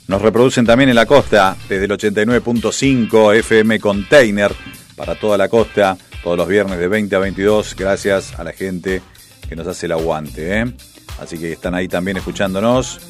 [0.07, 4.53] Nos reproducen también en la costa desde el 89.5 FM Container
[4.95, 7.75] para toda la costa, todos los viernes de 20 a 22.
[7.77, 9.01] Gracias a la gente
[9.49, 10.61] que nos hace el aguante.
[10.61, 10.73] ¿eh?
[11.19, 13.01] Así que están ahí también escuchándonos.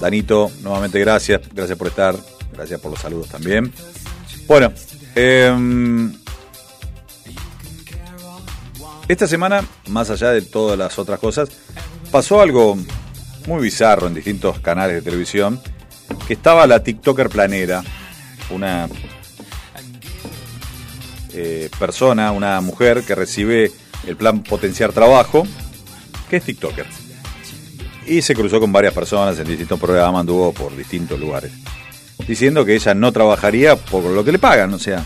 [0.00, 1.42] Danito, nuevamente gracias.
[1.54, 2.16] Gracias por estar.
[2.52, 3.72] Gracias por los saludos también.
[4.46, 4.72] Bueno,
[5.14, 6.10] eh,
[9.08, 11.48] esta semana, más allá de todas las otras cosas,
[12.10, 12.78] pasó algo
[13.46, 15.60] muy bizarro en distintos canales de televisión,
[16.26, 17.82] que estaba la TikToker planera,
[18.50, 18.88] una
[21.32, 23.72] eh, persona, una mujer que recibe
[24.06, 25.46] el plan Potenciar Trabajo,
[26.28, 26.86] que es TikToker.
[28.06, 31.52] Y se cruzó con varias personas en distintos programas, anduvo por distintos lugares,
[32.26, 35.04] diciendo que ella no trabajaría por lo que le pagan, o sea,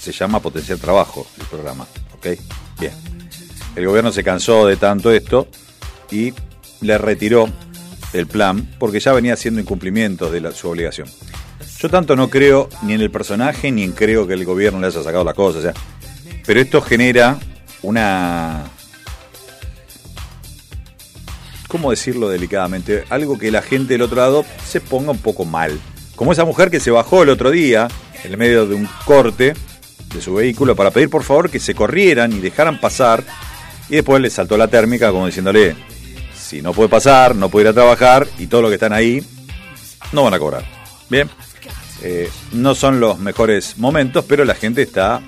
[0.00, 2.38] se llama Potenciar Trabajo el programa, ¿ok?
[2.78, 2.92] Bien.
[3.76, 5.48] El gobierno se cansó de tanto esto
[6.10, 6.32] y
[6.80, 7.48] le retiró
[8.12, 11.08] el plan porque ya venía haciendo incumplimientos de su obligación.
[11.78, 14.86] Yo tanto no creo ni en el personaje ni en creo que el gobierno le
[14.86, 15.74] haya sacado la cosa, o sea,
[16.46, 17.38] pero esto genera
[17.82, 18.64] una
[21.74, 23.04] ¿cómo decirlo delicadamente?
[23.10, 25.80] Algo que la gente del otro lado se ponga un poco mal.
[26.16, 27.88] Como esa mujer que se bajó el otro día
[28.22, 29.54] en el medio de un corte
[30.14, 33.24] de su vehículo para pedir por favor que se corrieran y dejaran pasar
[33.88, 35.74] y después le saltó la térmica como diciéndole
[36.36, 39.24] si no puede pasar, no puede ir a trabajar y todo lo que están ahí
[40.12, 40.64] no van a cobrar.
[41.08, 41.28] Bien,
[42.02, 45.22] Eh, no son los mejores momentos, pero la gente está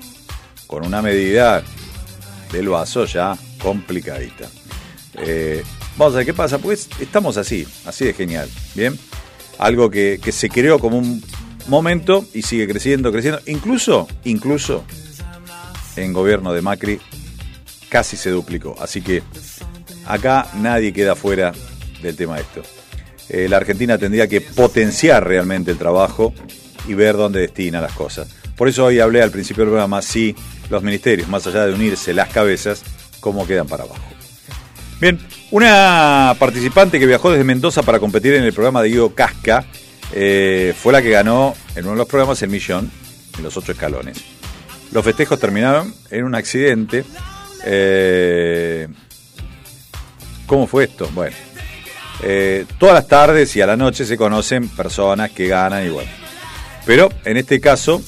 [0.67, 1.63] con una medida
[2.51, 4.47] del vaso ya complicadita.
[5.17, 5.63] Eh,
[5.97, 8.99] vamos a ver qué pasa, pues estamos así, así de genial, ¿bien?
[9.59, 11.23] Algo que, que se creó como un
[11.67, 14.83] momento y sigue creciendo, creciendo, incluso, incluso
[15.95, 16.99] en gobierno de Macri
[17.89, 19.23] casi se duplicó, así que
[20.05, 21.53] acá nadie queda fuera
[22.01, 22.61] del tema de esto.
[23.29, 26.33] Eh, la Argentina tendría que potenciar realmente el trabajo
[26.87, 28.29] y ver dónde destina las cosas.
[28.55, 30.35] Por eso hoy hablé al principio del programa, si
[30.69, 32.83] los ministerios, más allá de unirse las cabezas,
[33.19, 34.16] cómo quedan para abajo.
[34.99, 35.19] Bien,
[35.51, 39.63] una participante que viajó desde Mendoza para competir en el programa de Guido Casca
[40.11, 42.91] eh, fue la que ganó en uno de los programas el millón
[43.37, 44.17] en los ocho escalones.
[44.91, 47.05] Los festejos terminaron en un accidente.
[47.63, 48.87] eh,
[50.47, 51.07] ¿Cómo fue esto?
[51.13, 51.35] Bueno,
[52.23, 56.09] eh, todas las tardes y a la noche se conocen personas que ganan y bueno.
[56.87, 58.01] Pero en este caso,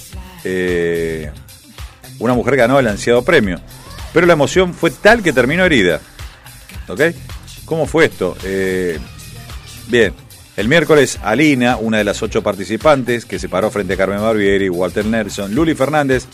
[2.18, 3.60] una mujer ganó el ansiado premio.
[4.12, 6.00] Pero la emoción fue tal que terminó herida.
[6.90, 7.02] ¿Ok?
[7.66, 8.36] ¿Cómo fue esto?
[8.44, 8.98] Eh,
[9.88, 10.14] bien,
[10.58, 14.70] el miércoles Alina, una de las ocho participantes que se paró frente a Carmen Barbieri,
[14.70, 16.26] Walter Nelson, Luli Fernández,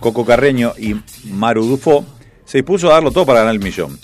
[0.00, 0.94] Coco Carreño y
[1.24, 2.06] Maru Dufo,
[2.44, 3.98] se dispuso a darlo todo para ganar el millón.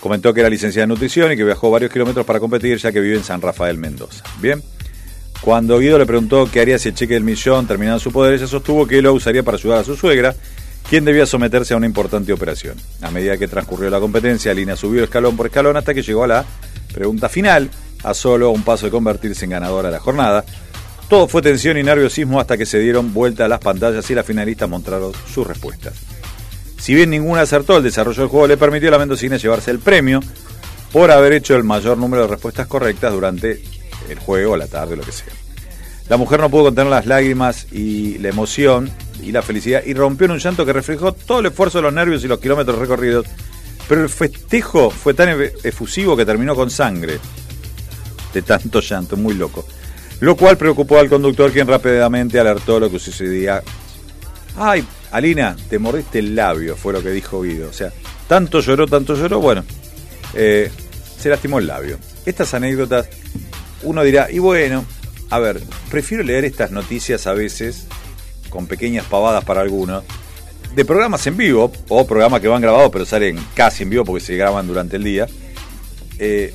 [0.00, 2.98] Comentó que era licenciada en nutrición y que viajó varios kilómetros para competir, ya que
[2.98, 4.24] vive en San Rafael, Mendoza.
[4.40, 4.60] Bien.
[5.42, 8.34] Cuando Guido le preguntó qué haría si el cheque del millón terminaba en su poder,
[8.34, 10.34] ella sostuvo que lo usaría para ayudar a su suegra,
[10.88, 12.76] quien debía someterse a una importante operación.
[13.00, 16.28] A medida que transcurrió la competencia, Lina subió escalón por escalón hasta que llegó a
[16.28, 16.44] la
[16.92, 17.70] pregunta final,
[18.02, 20.44] a solo un paso de convertirse en ganadora de la jornada.
[21.08, 24.26] Todo fue tensión y nerviosismo hasta que se dieron vuelta a las pantallas y las
[24.26, 25.94] finalistas mostraron sus respuestas.
[26.78, 29.78] Si bien ninguna acertó, el desarrollo del juego le permitió a la mendocina llevarse el
[29.78, 30.20] premio
[30.92, 33.62] por haber hecho el mayor número de respuestas correctas durante
[34.08, 35.32] el juego, la tarde, lo que sea.
[36.08, 40.26] La mujer no pudo contener las lágrimas y la emoción y la felicidad y rompió
[40.26, 43.26] en un llanto que reflejó todo el esfuerzo de los nervios y los kilómetros recorridos.
[43.88, 45.28] Pero el festejo fue tan
[45.64, 47.18] efusivo que terminó con sangre
[48.32, 49.66] de tanto llanto, muy loco.
[50.20, 53.62] Lo cual preocupó al conductor, quien rápidamente alertó lo que sucedía.
[54.56, 57.68] Ay, Alina, te mordiste el labio, fue lo que dijo Guido.
[57.68, 57.92] O sea,
[58.28, 59.64] tanto lloró, tanto lloró, bueno,
[60.34, 60.70] eh,
[61.18, 61.98] se lastimó el labio.
[62.24, 63.08] Estas anécdotas,
[63.82, 64.84] uno dirá, y bueno,
[65.30, 65.60] a ver,
[65.90, 67.86] prefiero leer estas noticias a veces,
[68.52, 70.04] con pequeñas pavadas para algunos,
[70.74, 74.24] de programas en vivo, o programas que van grabados pero salen casi en vivo porque
[74.24, 75.26] se graban durante el día,
[76.18, 76.54] eh,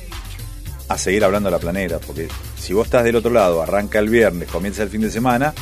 [0.88, 2.28] a seguir hablando de la planera, porque
[2.58, 5.52] si vos estás del otro lado, arranca el viernes, comienza el fin de semana,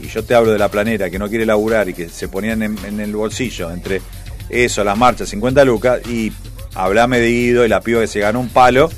[0.00, 2.62] y yo te hablo de la planera que no quiere laburar y que se ponían
[2.62, 4.00] en, en el bolsillo entre
[4.48, 6.32] eso, las marchas, 50 lucas, y
[6.74, 8.90] hablame de Guido y la piba que se ganó un palo,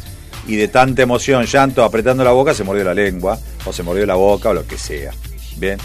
[0.46, 4.06] y de tanta emoción, llanto, apretando la boca, se mordió la lengua, o se mordió
[4.06, 5.12] la boca, o lo que sea.
[5.56, 5.78] Bien.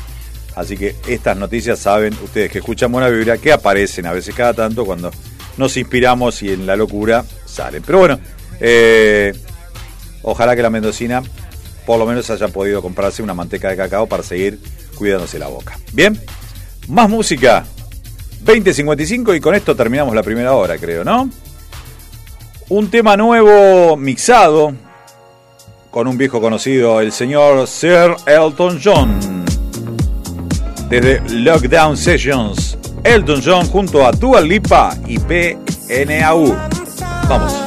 [0.58, 4.55] Así que estas noticias saben ustedes que escuchan buena vibra, que aparecen a veces cada
[4.55, 5.12] tanto cuando
[5.55, 7.84] nos inspiramos y en la locura salen.
[7.86, 8.20] Pero bueno,
[8.60, 9.34] eh,
[10.24, 11.22] ojalá que la mendocina
[11.86, 14.60] por lo menos haya podido comprarse una manteca de cacao para seguir
[14.95, 15.78] cuidándose la boca.
[15.93, 16.20] Bien,
[16.88, 17.64] más música.
[18.43, 21.30] 20.55 y con esto terminamos la primera hora, creo, ¿no?
[22.70, 24.74] Un tema nuevo mixado
[25.91, 29.47] con un viejo conocido, el señor Sir Elton John.
[30.90, 36.56] Desde Lockdown Sessions, Elton John junto a Dua Lipa y PNAU.
[37.28, 37.66] Vamos.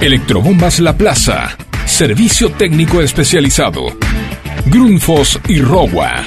[0.00, 1.56] Electrobombas La Plaza.
[1.86, 3.86] Servicio técnico especializado.
[4.66, 6.24] Grundfos y Rowa.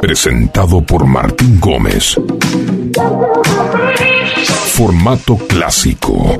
[0.00, 2.16] Presentado por Martín Gómez.
[4.72, 6.38] Formato clásico.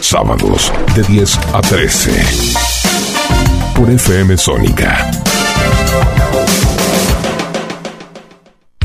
[0.00, 2.10] Sábados de 10 a 13.
[3.76, 5.10] Por FM Sónica.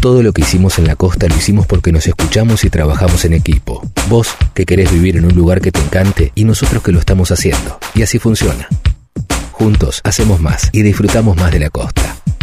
[0.01, 3.33] Todo lo que hicimos en la costa lo hicimos porque nos escuchamos y trabajamos en
[3.33, 3.81] equipo.
[4.09, 7.31] Vos, que querés vivir en un lugar que te encante, y nosotros que lo estamos
[7.31, 7.79] haciendo.
[7.95, 8.67] Y así funciona.
[9.53, 12.17] Juntos hacemos más y disfrutamos más de la costa.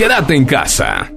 [0.00, 1.12] Quédate en casa.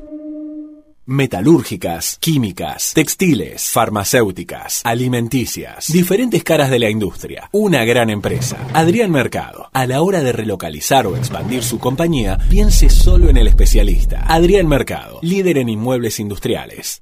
[1.06, 7.48] Metalúrgicas, químicas, textiles, farmacéuticas, alimenticias, diferentes caras de la industria.
[7.54, 8.58] Una gran empresa.
[8.74, 9.70] Adrián Mercado.
[9.72, 14.26] A la hora de relocalizar o expandir su compañía, piense solo en el especialista.
[14.28, 17.02] Adrián Mercado, líder en inmuebles industriales.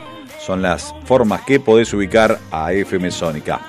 [0.45, 3.61] Son las formas que podés ubicar a FM Sónica.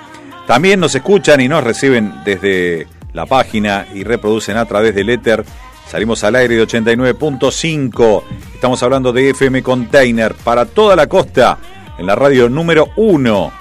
[0.46, 5.44] También nos escuchan y nos reciben desde la página y reproducen a través del éter.
[5.88, 8.22] Salimos al aire de 89.5.
[8.54, 11.58] Estamos hablando de FM Container para toda la costa
[11.96, 13.52] en la radio número 1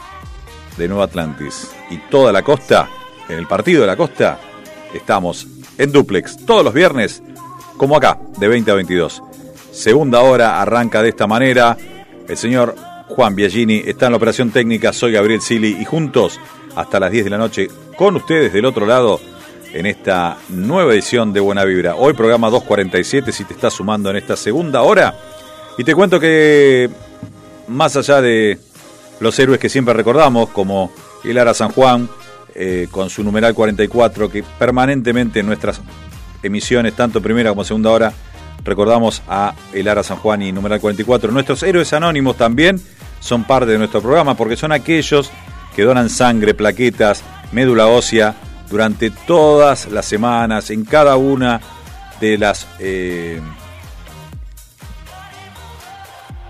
[0.78, 1.72] de Nueva Atlantis.
[1.92, 2.90] Y toda la costa,
[3.30, 4.40] en el partido de la costa,
[4.94, 5.48] estamos
[5.78, 7.22] en duplex todos los viernes
[7.78, 9.24] como acá, de 20 a 22.
[9.72, 11.78] Segunda hora arranca de esta manera.
[12.28, 12.76] El señor
[13.10, 14.94] Juan Biagini está en la operación técnica.
[14.94, 16.40] Soy Gabriel Sili y juntos
[16.76, 17.68] hasta las 10 de la noche
[17.98, 19.20] con ustedes del otro lado
[19.74, 21.96] en esta nueva edición de Buena Vibra.
[21.96, 25.16] Hoy programa 247 si te estás sumando en esta segunda hora.
[25.78, 26.90] Y te cuento que
[27.68, 28.60] más allá de
[29.20, 30.92] los héroes que siempre recordamos, como
[31.24, 32.08] Hilara San Juan,
[32.54, 35.82] eh, con su numeral 44, que permanentemente en nuestras
[36.44, 38.14] emisiones, tanto primera como segunda hora,
[38.64, 41.32] recordamos a Elara San Juan y numeral 44.
[41.32, 42.82] Nuestros héroes anónimos también
[43.20, 45.32] son parte de nuestro programa porque son aquellos
[45.76, 48.36] que donan sangre, plaquetas, médula ósea
[48.70, 51.62] durante todas las semanas, en cada una
[52.20, 52.68] de las...
[52.80, 53.42] eh,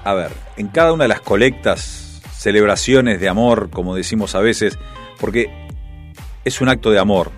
[0.03, 4.77] a ver, en cada una de las colectas, celebraciones de amor, como decimos a veces,
[5.19, 5.49] porque
[6.43, 7.31] es un acto de amor,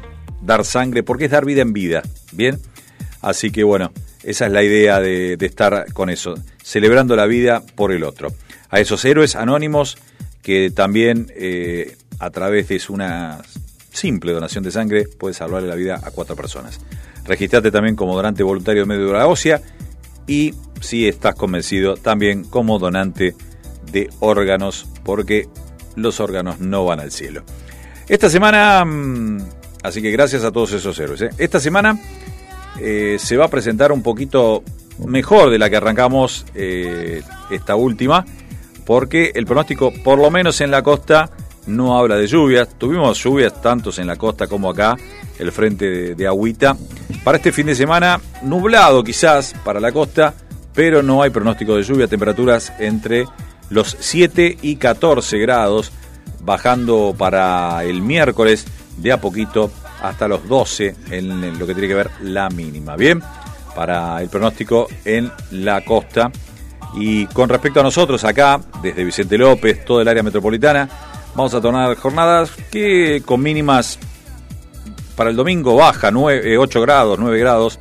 [0.46, 2.60] dar sangre, porque es dar vida en vida, ¿bien?
[3.22, 3.92] Así que bueno,
[4.24, 8.30] esa es la idea de, estar con eso, celebrando la vida por el otro.
[8.70, 9.98] A esos héroes anónimos
[10.42, 13.42] que también eh, a través de una
[13.92, 16.80] simple donación de sangre puede salvarle la vida a cuatro personas.
[17.26, 19.62] Registrate también como donante voluntario de médula ósea
[20.28, 23.36] y si estás convencido también como donante
[23.92, 25.48] de órganos porque
[25.96, 27.44] los órganos no van al cielo.
[28.08, 29.40] Esta semana, mm,
[29.86, 31.22] así que gracias a todos esos héroes.
[31.22, 31.30] ¿eh?
[31.38, 32.00] Esta semana
[32.80, 34.64] eh, se va a presentar un poquito
[35.06, 38.26] mejor de la que arrancamos eh, esta última,
[38.86, 41.30] porque el pronóstico, por lo menos en la costa,
[41.68, 42.70] no habla de lluvias.
[42.78, 44.96] Tuvimos lluvias tantos en la costa como acá,
[45.40, 46.76] el frente de, de agüita.
[47.24, 50.34] Para este fin de semana, nublado quizás para la costa,
[50.74, 52.08] pero no hay pronóstico de lluvia.
[52.08, 53.26] Temperaturas entre
[53.70, 55.92] los 7 y 14 grados,
[56.42, 58.66] bajando para el miércoles
[58.98, 59.72] de a poquito
[60.02, 62.96] hasta los 12 en lo que tiene que ver la mínima.
[62.96, 63.22] Bien,
[63.76, 66.32] para el pronóstico en la costa.
[66.96, 70.88] Y con respecto a nosotros acá, desde Vicente López, todo el área metropolitana,
[71.36, 74.00] vamos a tornar jornadas que con mínimas
[75.16, 77.80] para el domingo baja 9, 8 grados, 9 grados,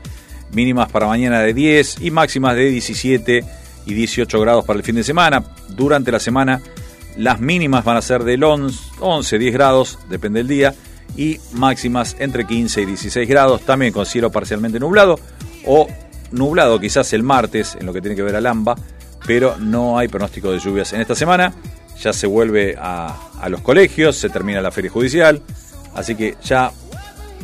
[0.52, 3.44] mínimas para mañana de 10 y máximas de 17
[3.86, 5.44] y 18 grados para el fin de semana.
[5.68, 6.60] Durante la semana
[7.16, 10.74] las mínimas van a ser del 11, 11 10 grados, depende del día,
[11.16, 15.18] y máximas entre 15 y 16 grados, también con cielo parcialmente nublado
[15.66, 15.88] o
[16.32, 18.76] nublado quizás el martes en lo que tiene que ver a Lamba,
[19.26, 21.54] pero no hay pronóstico de lluvias en esta semana.
[22.02, 25.40] Ya se vuelve a, a los colegios, se termina la feria judicial,
[25.94, 26.72] así que ya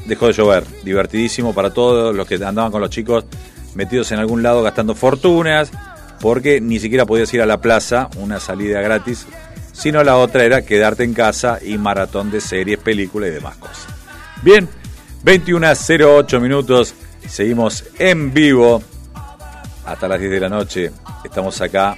[0.07, 0.65] dejó de llover.
[0.83, 3.25] Divertidísimo para todos los que andaban con los chicos
[3.75, 5.71] metidos en algún lado gastando fortunas,
[6.21, 9.27] porque ni siquiera podías ir a la plaza, una salida gratis,
[9.73, 13.87] sino la otra era quedarte en casa y maratón de series, películas y demás cosas.
[14.43, 14.69] Bien,
[15.25, 16.95] 21.08 minutos,
[17.29, 18.83] seguimos en vivo
[19.85, 20.91] hasta las 10 de la noche.
[21.25, 21.97] Estamos acá.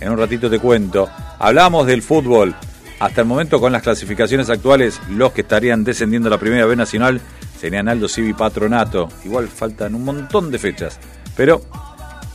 [0.00, 1.08] En un ratito te cuento.
[1.38, 2.54] Hablamos del fútbol.
[2.98, 6.76] Hasta el momento, con las clasificaciones actuales, los que estarían descendiendo a la primera B
[6.76, 7.20] nacional
[7.60, 9.08] serían Aldo Civi Patronato.
[9.24, 10.98] Igual faltan un montón de fechas.
[11.36, 11.62] Pero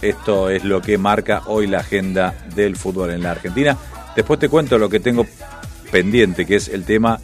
[0.01, 3.77] esto es lo que marca hoy la agenda del fútbol en la Argentina.
[4.17, 5.27] Después te cuento lo que tengo
[5.91, 7.19] pendiente, que es el tema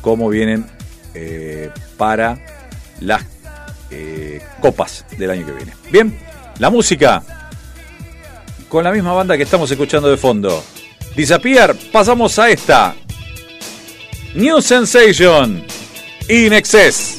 [0.00, 0.64] cómo vienen
[1.12, 2.38] eh, para
[3.00, 3.24] las
[3.90, 5.72] eh, copas del año que viene.
[5.90, 6.16] Bien,
[6.60, 7.20] la música
[8.68, 10.62] con la misma banda que estamos escuchando de fondo.
[11.16, 12.94] Disappear, pasamos a esta.
[14.36, 15.64] New Sensation,
[16.28, 17.18] In Excess.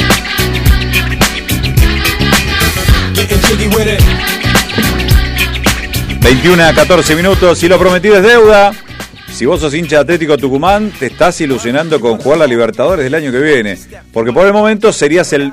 [6.21, 8.71] 21 a 14 minutos y lo prometido es deuda.
[9.27, 13.13] Si vos sos hincha de Atlético Tucumán, te estás ilusionando con jugar la Libertadores del
[13.13, 13.77] año que viene.
[14.13, 15.51] Porque por el momento serías el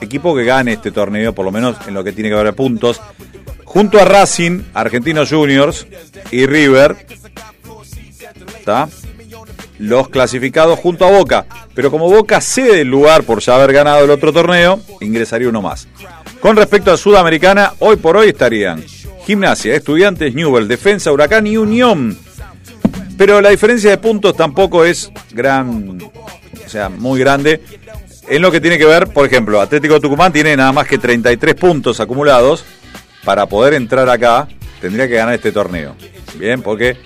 [0.00, 2.52] equipo que gane este torneo, por lo menos en lo que tiene que ver a
[2.52, 3.00] puntos.
[3.64, 5.86] Junto a Racing, Argentinos Juniors
[6.30, 7.06] y River.
[8.58, 8.88] ¿Está?
[9.78, 11.46] Los clasificados junto a Boca.
[11.74, 15.62] Pero como Boca cede el lugar por ya haber ganado el otro torneo, ingresaría uno
[15.62, 15.88] más.
[16.42, 18.84] Con respecto a Sudamericana, hoy por hoy estarían
[19.24, 22.18] Gimnasia, Estudiantes, Newell, Defensa, Huracán y Unión.
[23.16, 27.62] Pero la diferencia de puntos tampoco es gran, o sea, muy grande.
[28.26, 31.54] En lo que tiene que ver, por ejemplo, Atlético Tucumán tiene nada más que 33
[31.54, 32.64] puntos acumulados.
[33.22, 34.48] Para poder entrar acá,
[34.80, 35.94] tendría que ganar este torneo.
[36.40, 36.96] Bien, porque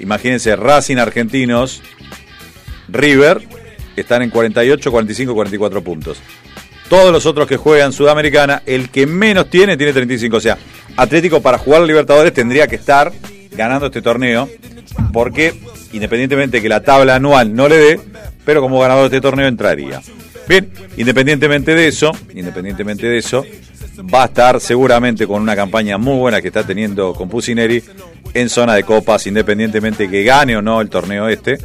[0.00, 1.80] imagínense, Racing Argentinos,
[2.88, 3.40] River,
[3.96, 6.18] están en 48, 45, 44 puntos.
[6.92, 10.36] Todos los otros que juegan Sudamericana, el que menos tiene, tiene 35.
[10.36, 10.58] O sea,
[10.94, 13.10] Atlético para jugar Libertadores tendría que estar
[13.52, 14.46] ganando este torneo,
[15.10, 15.54] porque
[15.94, 18.00] independientemente que la tabla anual no le dé,
[18.44, 20.02] pero como ganador de este torneo entraría.
[20.46, 23.42] Bien, independientemente de eso, independientemente de eso,
[24.14, 27.82] va a estar seguramente con una campaña muy buena que está teniendo con Pusineri
[28.34, 31.56] en zona de copas, independientemente que gane o no el torneo este,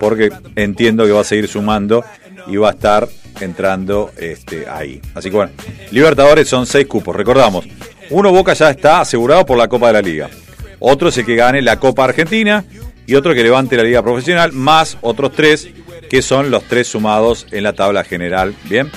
[0.00, 2.02] porque entiendo que va a seguir sumando
[2.46, 3.06] y va a estar
[3.40, 5.00] entrando este, ahí.
[5.14, 5.52] Así que bueno,
[5.90, 7.66] Libertadores son seis cupos, recordamos.
[8.10, 10.30] Uno Boca ya está asegurado por la Copa de la Liga.
[10.78, 12.64] Otro es el que gane la Copa Argentina
[13.06, 15.68] y otro que levante la Liga Profesional, más otros tres
[16.08, 18.90] que son los tres sumados en la tabla general, ¿bien?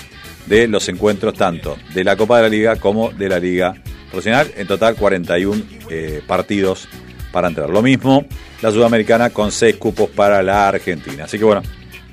[0.48, 3.76] De los encuentros tanto de la Copa de la Liga como de la Liga
[4.10, 4.52] Profesional.
[4.58, 6.88] En total 41 eh, partidos
[7.32, 7.70] para entrar.
[7.70, 8.26] Lo mismo
[8.62, 11.26] la Sudamericana con seis cupos para la Argentina.
[11.26, 11.62] Así que bueno,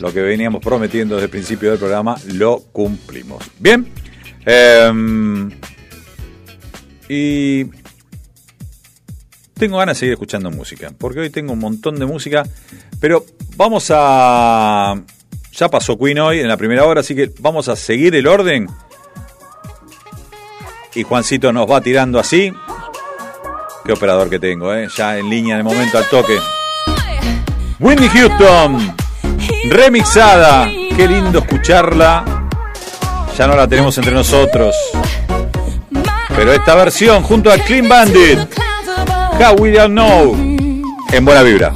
[0.00, 3.44] lo que veníamos prometiendo desde el principio del programa lo cumplimos.
[3.58, 3.86] Bien.
[4.44, 5.50] Em,
[7.08, 7.64] y
[9.54, 12.44] tengo ganas de seguir escuchando música, porque hoy tengo un montón de música,
[12.98, 13.24] pero
[13.56, 15.00] vamos a...
[15.52, 18.68] Ya pasó Queen hoy en la primera hora, así que vamos a seguir el orden.
[20.94, 22.52] Y Juancito nos va tirando así.
[23.84, 24.88] Qué operador que tengo, ¿eh?
[24.96, 26.38] Ya en línea de momento al toque.
[27.78, 28.94] Whitney Houston,
[29.70, 30.66] remixada.
[30.96, 32.24] Qué lindo escucharla.
[33.36, 34.74] Ya no la tenemos entre nosotros.
[36.36, 38.38] Pero esta versión junto a Clean Bandit.
[39.38, 40.34] How We Don't Know.
[41.12, 41.72] En buena vibra.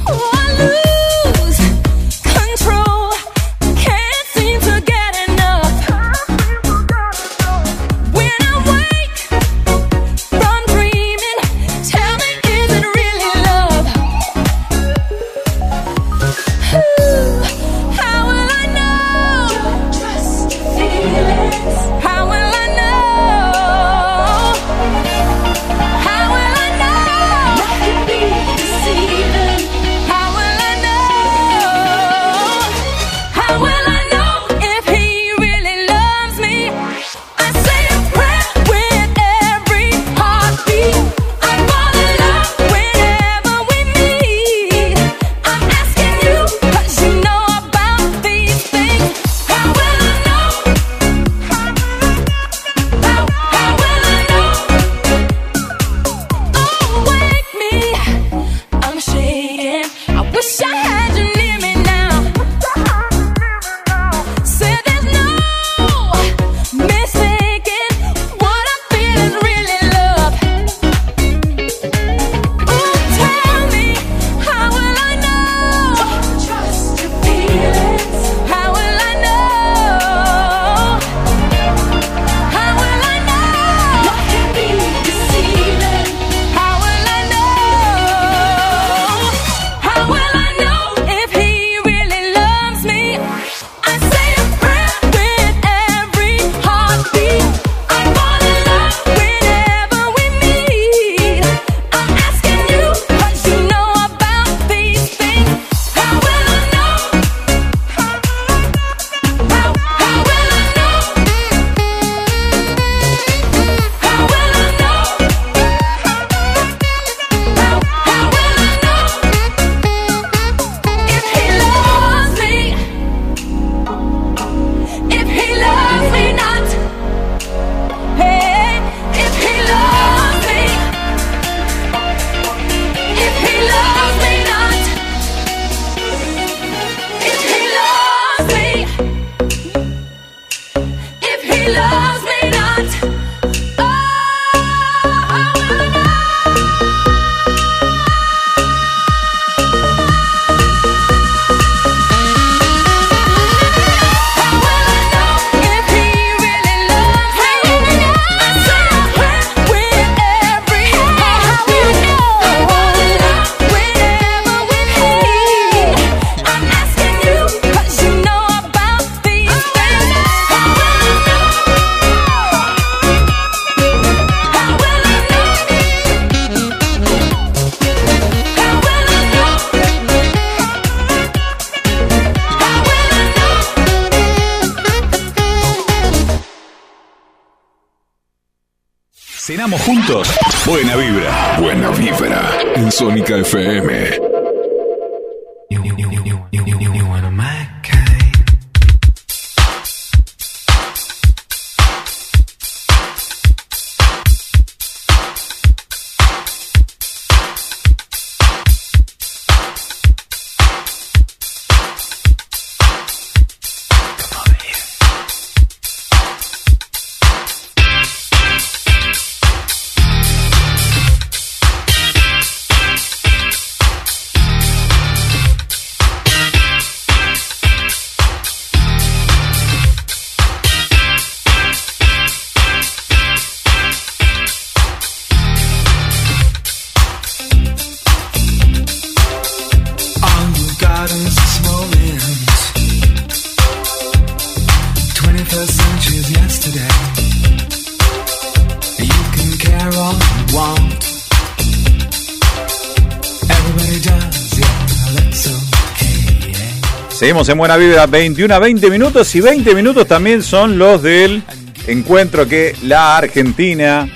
[257.45, 261.43] Seguimos en Buena Vibra, 21 a 20 minutos y 20 minutos también son los del
[261.87, 264.09] encuentro que la Argentina,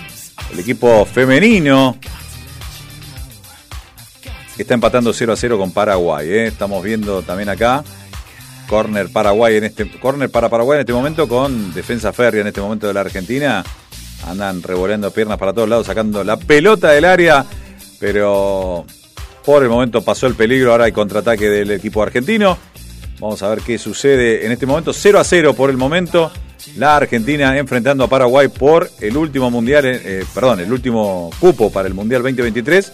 [0.51, 1.99] el equipo femenino,
[4.57, 6.27] está empatando 0 a 0 con Paraguay.
[6.27, 6.47] ¿eh?
[6.47, 7.85] Estamos viendo también acá,
[8.67, 12.63] corner Paraguay en este corner para Paraguay en este momento con defensa férrea en este
[12.63, 13.63] momento de la Argentina.
[14.27, 17.45] Andan revoleando piernas para todos lados, sacando la pelota del área,
[18.01, 18.87] pero
[19.45, 22.57] por el momento pasó el peligro, ahora hay contraataque del equipo argentino.
[23.21, 24.93] Vamos a ver qué sucede en este momento.
[24.93, 26.31] 0 a 0 por el momento.
[26.77, 31.89] La Argentina enfrentando a Paraguay por el último mundial, eh, perdón, el último cupo para
[31.89, 32.93] el Mundial 2023.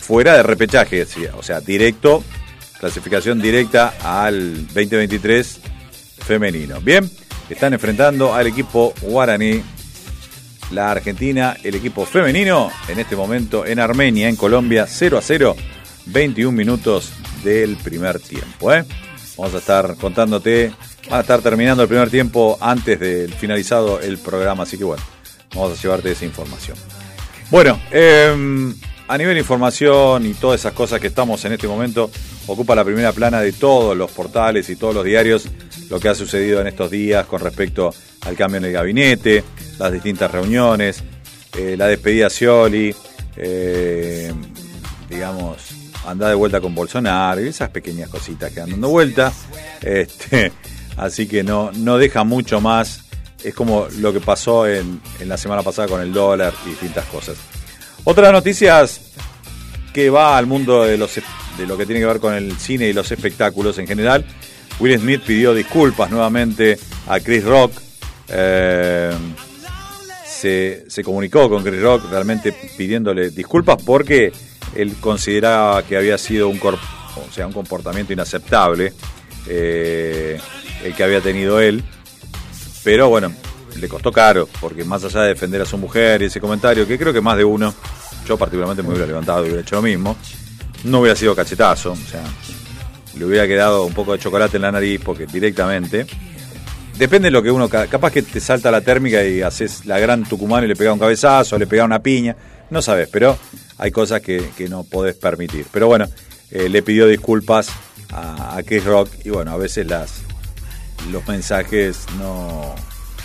[0.00, 2.22] Fuera de repechaje, sí, o sea, directo,
[2.78, 5.60] clasificación directa al 2023
[6.18, 6.80] femenino.
[6.80, 7.08] Bien,
[7.48, 9.62] están enfrentando al equipo guaraní.
[10.70, 15.56] La Argentina, el equipo femenino, en este momento en Armenia, en Colombia, 0 a 0,
[16.06, 17.12] 21 minutos
[17.44, 18.72] del primer tiempo.
[18.72, 18.84] ¿eh?
[19.36, 20.72] Vamos a estar contándote,
[21.10, 25.02] van a estar terminando el primer tiempo antes del finalizado el programa, así que bueno,
[25.54, 26.76] vamos a llevarte esa información.
[27.50, 28.74] Bueno, eh,
[29.06, 32.10] a nivel de información y todas esas cosas que estamos en este momento,
[32.46, 35.48] ocupa la primera plana de todos los portales y todos los diarios
[35.90, 39.44] lo que ha sucedido en estos días con respecto al cambio en el gabinete,
[39.78, 41.02] las distintas reuniones,
[41.56, 42.94] eh, la despedida a Scioli,
[43.36, 44.32] eh,
[45.08, 45.73] digamos,
[46.06, 49.32] andar de vuelta con Bolsonaro y esas pequeñas cositas que andan dando vuelta.
[49.80, 50.52] Este,
[50.96, 53.04] así que no, no deja mucho más.
[53.42, 57.04] Es como lo que pasó en, en la semana pasada con el dólar y distintas
[57.06, 57.36] cosas.
[58.04, 59.00] Otras noticias
[59.94, 61.14] que va al mundo de, los,
[61.56, 64.24] de lo que tiene que ver con el cine y los espectáculos en general.
[64.80, 67.72] Will Smith pidió disculpas nuevamente a Chris Rock.
[68.28, 69.12] Eh,
[70.26, 74.32] se, se comunicó con Chris Rock realmente pidiéndole disculpas porque
[74.74, 78.92] él consideraba que había sido un, o sea, un comportamiento inaceptable
[79.48, 80.38] eh,
[80.84, 81.82] el que había tenido él.
[82.82, 83.32] Pero bueno,
[83.80, 86.98] le costó caro, porque más allá de defender a su mujer y ese comentario, que
[86.98, 87.74] creo que más de uno,
[88.26, 90.16] yo particularmente me hubiera levantado y hubiera hecho lo mismo,
[90.84, 92.22] no hubiera sido cachetazo, o sea,
[93.16, 96.06] le hubiera quedado un poco de chocolate en la nariz, porque directamente.
[96.98, 97.68] Depende de lo que uno.
[97.68, 100.92] ca- Capaz que te salta la térmica y haces la gran Tucumán y le pega
[100.92, 102.36] un cabezazo, le pega una piña.
[102.70, 103.36] No sabes, pero
[103.78, 105.66] hay cosas que, que no podés permitir.
[105.72, 106.08] Pero bueno,
[106.50, 107.68] eh, le pidió disculpas
[108.12, 110.22] a, a Chris Rock y bueno, a veces las
[111.10, 112.74] los mensajes no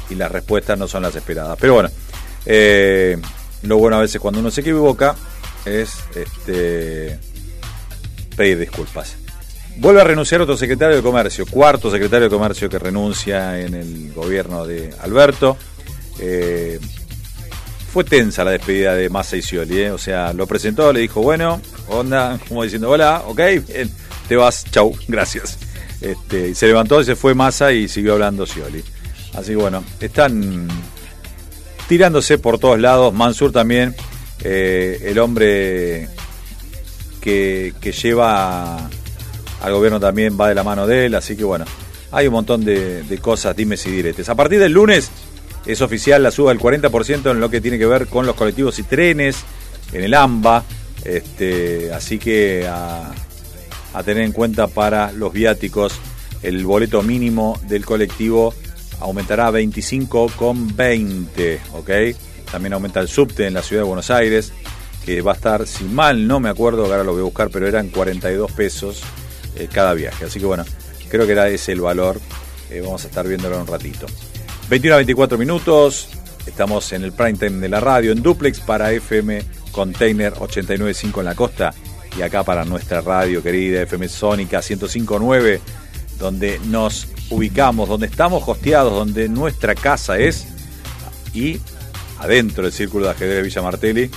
[0.10, 1.58] y las respuestas no son las esperadas.
[1.60, 1.90] Pero bueno,
[2.46, 3.18] eh,
[3.64, 5.16] lo bueno a veces cuando uno se equivoca
[5.66, 7.20] es este,
[8.36, 9.16] pedir disculpas.
[9.78, 14.14] Vuelve a renunciar otro secretario de Comercio, cuarto secretario de Comercio que renuncia en el
[14.14, 15.58] gobierno de Alberto.
[16.20, 16.80] Eh,
[17.92, 19.92] fue tensa la despedida de Massa y Scioli, ¿eh?
[19.92, 23.92] o sea, lo presentó, le dijo, bueno, onda, como diciendo, hola, ok, bien,
[24.28, 25.58] te vas, chau, gracias.
[26.02, 28.84] Este, y se levantó se fue Massa y siguió hablando Scioli.
[29.34, 30.68] Así que bueno, están
[31.88, 33.14] tirándose por todos lados.
[33.14, 33.96] Mansur también,
[34.44, 36.08] eh, el hombre
[37.20, 38.78] que, que lleva
[39.62, 41.16] al gobierno también va de la mano de él.
[41.16, 41.66] Así que bueno,
[42.12, 44.30] hay un montón de, de cosas, dimes y diretes.
[44.30, 45.12] A partir del lunes
[45.66, 48.78] es oficial la suba del 40% en lo que tiene que ver con los colectivos
[48.80, 49.38] y trenes,
[49.92, 50.64] en el AMBA.
[51.04, 53.12] Este, así que a,
[54.04, 56.00] tener en cuenta para los viáticos,
[56.42, 58.54] el boleto mínimo del colectivo
[59.00, 61.90] aumentará a 25,20, ¿ok?
[62.52, 64.52] También aumenta el subte en la ciudad de Buenos Aires,
[65.06, 67.68] que va a estar, si mal no me acuerdo, ahora lo voy a buscar, pero
[67.68, 69.04] eran 42 pesos
[69.56, 70.26] eh, cada viaje.
[70.26, 70.66] Así que bueno,
[71.10, 72.20] creo que era ese el valor.
[72.70, 74.06] Eh, vamos a estar viéndolo en un ratito.
[74.70, 76.10] 21 a 24 minutos,
[76.46, 79.42] estamos en el prime time de la radio, en duplex para FM
[79.72, 81.74] Container 895 en la costa
[82.16, 85.60] y acá para nuestra radio querida FM Sónica 1059,
[86.20, 90.46] donde nos ubicamos, donde estamos hosteados, donde nuestra casa es
[91.34, 91.60] y
[92.20, 94.12] adentro del Círculo de Ajedrez de Villa Martelli,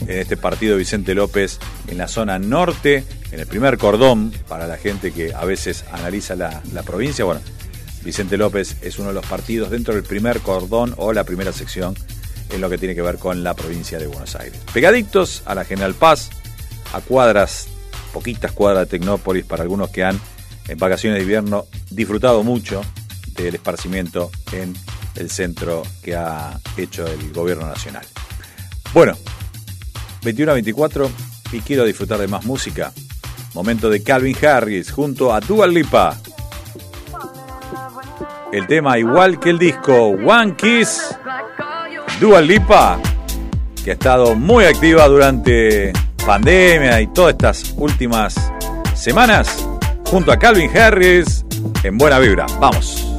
[0.00, 1.58] en este partido Vicente López
[1.88, 6.36] en la zona norte, en el primer cordón, para la gente que a veces analiza
[6.36, 7.26] la, la provincia.
[7.26, 7.42] Bueno,
[8.04, 11.94] Vicente López es uno de los partidos dentro del primer cordón o la primera sección
[12.50, 14.60] en lo que tiene que ver con la provincia de Buenos Aires.
[14.72, 16.30] Pegaditos a la General Paz,
[16.92, 17.68] a cuadras,
[18.12, 20.18] poquitas cuadras de Tecnópolis para algunos que han
[20.68, 22.82] en vacaciones de invierno disfrutado mucho
[23.36, 24.74] del esparcimiento en
[25.16, 28.06] el centro que ha hecho el gobierno nacional.
[28.92, 29.16] Bueno,
[30.22, 31.10] 21 a 24
[31.52, 32.92] y quiero disfrutar de más música.
[33.54, 36.20] Momento de Calvin Harris junto a Dua Lipa.
[38.52, 41.16] El tema igual que el disco One Kiss.
[42.20, 42.98] Dua Lipa,
[43.84, 45.92] que ha estado muy activa durante
[46.26, 48.34] pandemia y todas estas últimas
[48.94, 49.66] semanas,
[50.06, 51.44] junto a Calvin Harris
[51.82, 52.46] en Buena Vibra.
[52.60, 53.09] Vamos.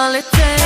[0.00, 0.59] All it takes.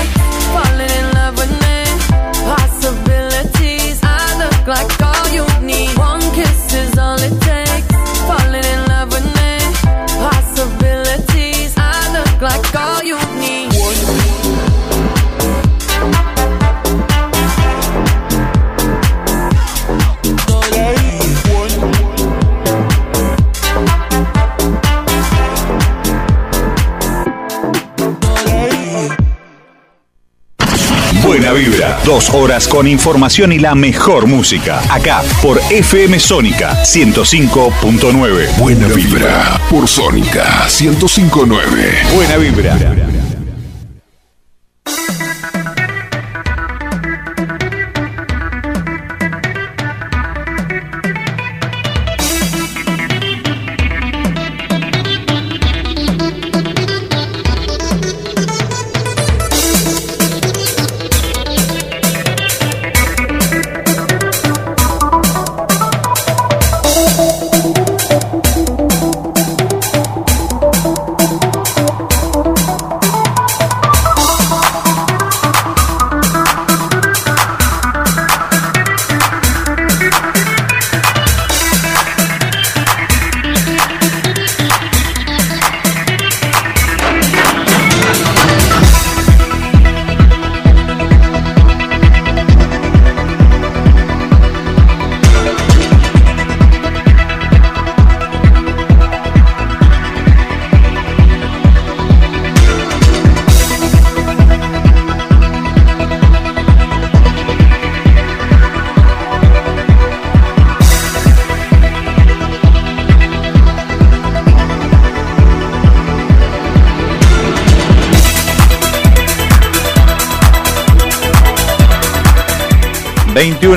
[32.04, 34.82] Dos horas con información y la mejor música.
[34.92, 38.58] Acá por FM Sónica 105.9.
[38.58, 41.92] Buena vibra por Sónica 1059.
[42.14, 43.13] Buena vibra.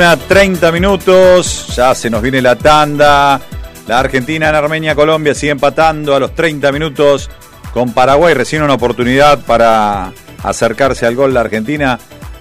[0.03, 3.39] A 30 minutos, ya se nos viene la tanda.
[3.87, 7.29] La Argentina en Armenia, Colombia sigue empatando a los 30 minutos
[7.73, 8.33] con Paraguay.
[8.33, 10.11] Recién una oportunidad para
[10.43, 11.97] acercarse al gol la Argentina.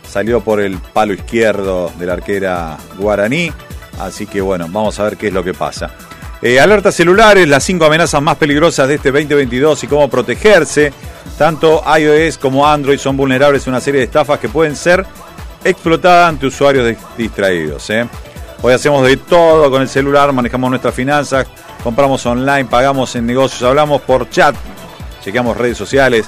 [0.06, 3.52] Salió por el palo izquierdo de la arquera guaraní.
[4.00, 5.90] Así que bueno, vamos a ver qué es lo que pasa.
[6.42, 10.92] Eh, alertas celulares, las cinco amenazas más peligrosas de este 2022 y cómo protegerse.
[11.38, 15.06] Tanto iOS como Android son vulnerables a una serie de estafas que pueden ser
[15.66, 17.90] explotada ante usuarios distraídos.
[17.90, 18.08] ¿eh?
[18.62, 21.46] Hoy hacemos de todo con el celular, manejamos nuestras finanzas,
[21.82, 24.54] compramos online, pagamos en negocios, hablamos por chat,
[25.22, 26.26] chequeamos redes sociales,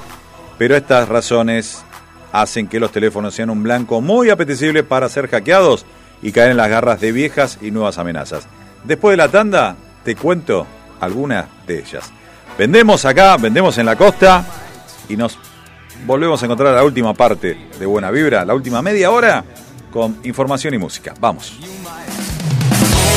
[0.58, 1.84] pero estas razones
[2.32, 5.86] hacen que los teléfonos sean un blanco muy apetecible para ser hackeados
[6.20, 8.48] y caer en las garras de viejas y nuevas amenazas.
[8.84, 10.66] Después de la tanda, te cuento
[11.00, 12.10] algunas de ellas.
[12.58, 14.44] Vendemos acá, vendemos en la costa
[15.08, 15.38] y nos
[16.06, 19.44] volvemos a encontrar la última parte de Buena Vibra, la última media hora
[19.90, 21.14] con información y música.
[21.20, 21.58] Vamos.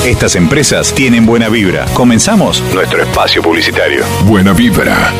[0.05, 1.85] Estas empresas tienen buena vibra.
[1.93, 4.03] Comenzamos nuestro espacio publicitario.
[4.25, 5.13] Buena vibra.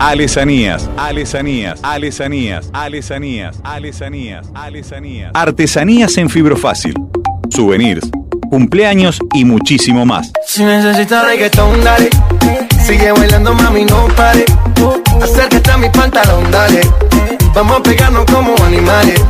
[0.00, 5.30] Alesanías, alesanías, alesanías, alesanías, alesanías, alesanías.
[5.32, 6.94] Artesanías en fibro fácil.
[7.50, 8.10] Souvenirs,
[8.50, 10.30] cumpleaños y muchísimo más.
[10.46, 12.10] Si necesitas reggaetón, dale.
[12.86, 14.44] Sigue bailando, mami, no pare.
[15.22, 16.80] Acércate a mi pantalón, dale.
[17.54, 19.20] Vamos a pegarnos como animales.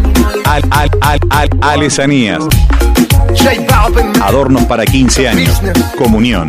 [0.44, 2.42] Al, al, al, al, alesanías.
[4.22, 5.60] Adornos para 15 años,
[5.98, 6.48] comunión,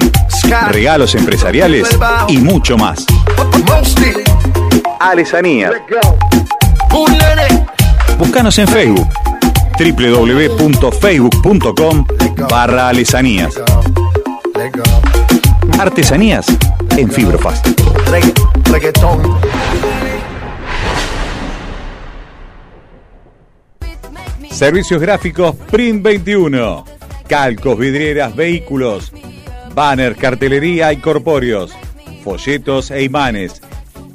[0.69, 1.97] regalos empresariales
[2.27, 3.05] y mucho más.
[4.99, 5.71] Alesanías.
[8.17, 9.09] Búscanos en Facebook
[9.77, 12.05] www.facebook.com
[12.49, 13.61] barra alesanías.
[15.77, 16.47] Artesanías
[16.97, 17.67] en fibrofast.
[24.49, 26.85] Servicios gráficos Print 21.
[27.27, 29.11] Calcos, vidrieras, vehículos.
[29.73, 31.73] Banner, cartelería y corpóreos.
[32.23, 33.61] Folletos e imanes.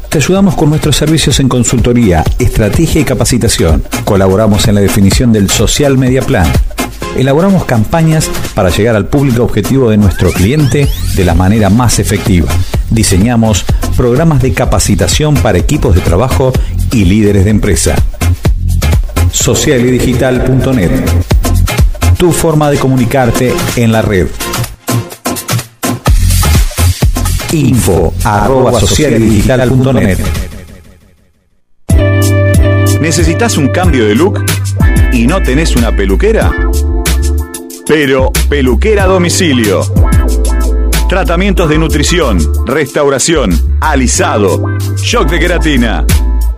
[0.08, 3.84] te ayudamos con nuestros servicios en consultoría, estrategia y capacitación.
[4.06, 6.50] Colaboramos en la definición del Social Media Plan.
[7.18, 12.48] Elaboramos campañas para llegar al público objetivo de nuestro cliente de la manera más efectiva.
[12.88, 16.54] Diseñamos programas de capacitación para equipos de trabajo
[16.92, 17.94] y líderes de empresa.
[19.32, 21.37] Socialidigital.net
[22.18, 24.26] Tu forma de comunicarte en la red.
[27.52, 28.72] Info arroba
[33.00, 34.44] ¿Necesitas un cambio de look
[35.12, 36.50] y no tenés una peluquera?
[37.86, 39.82] Pero Peluquera a Domicilio.
[41.08, 46.04] Tratamientos de nutrición, restauración, alisado, shock de queratina.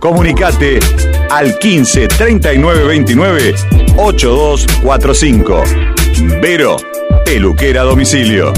[0.01, 0.79] Comunicate
[1.29, 3.55] al 15 39 29
[3.97, 5.63] 8245.
[6.41, 6.75] Vero,
[7.23, 8.51] Peluquera Domicilio.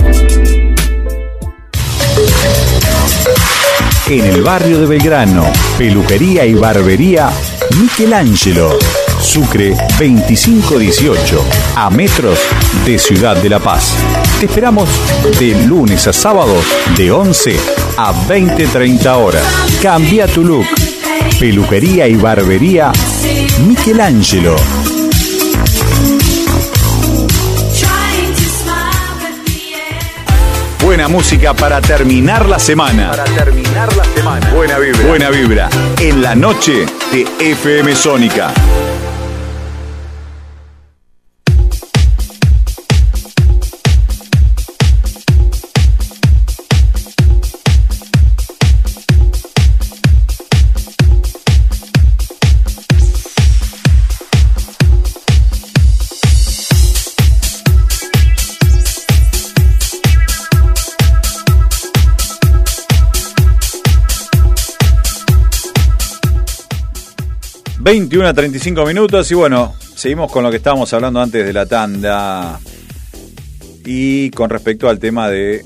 [4.07, 7.29] En el barrio de Belgrano, peluquería y barbería
[7.77, 8.79] Michelangelo.
[9.21, 11.45] Sucre 2518,
[11.75, 12.39] a metros
[12.85, 13.95] de Ciudad de La Paz.
[14.39, 14.87] Te esperamos
[15.37, 16.55] de lunes a sábado
[16.95, 17.57] de 11
[17.97, 19.43] a 20-30 horas.
[19.81, 20.82] Cambia tu look.
[21.43, 22.93] Peluquería y barbería
[23.67, 24.55] Michelangelo.
[30.81, 33.09] Buena música para terminar la semana.
[33.09, 34.51] Para terminar la semana.
[34.53, 35.05] Buena vibra.
[35.05, 35.69] Buena vibra.
[35.99, 38.53] En la noche de FM Sónica.
[67.93, 69.29] ...21 a 35 minutos...
[69.29, 72.59] ...y bueno, seguimos con lo que estábamos hablando antes de la tanda...
[73.85, 75.63] ...y con respecto al tema de...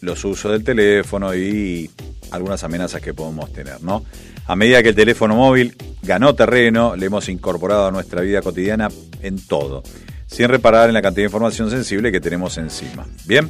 [0.00, 1.88] ...los usos del teléfono y...
[2.32, 4.04] ...algunas amenazas que podemos tener, ¿no?
[4.48, 6.96] A medida que el teléfono móvil ganó terreno...
[6.96, 8.88] ...le hemos incorporado a nuestra vida cotidiana
[9.22, 9.84] en todo...
[10.26, 13.06] ...sin reparar en la cantidad de información sensible que tenemos encima...
[13.24, 13.48] ¿Bien?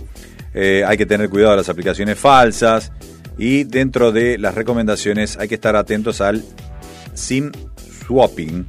[0.52, 2.92] Eh, hay que tener cuidado de las aplicaciones falsas...
[3.38, 6.44] ...y dentro de las recomendaciones hay que estar atentos al
[7.14, 7.52] SIM
[8.08, 8.66] swapping.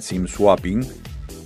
[0.00, 0.86] SIM swapping,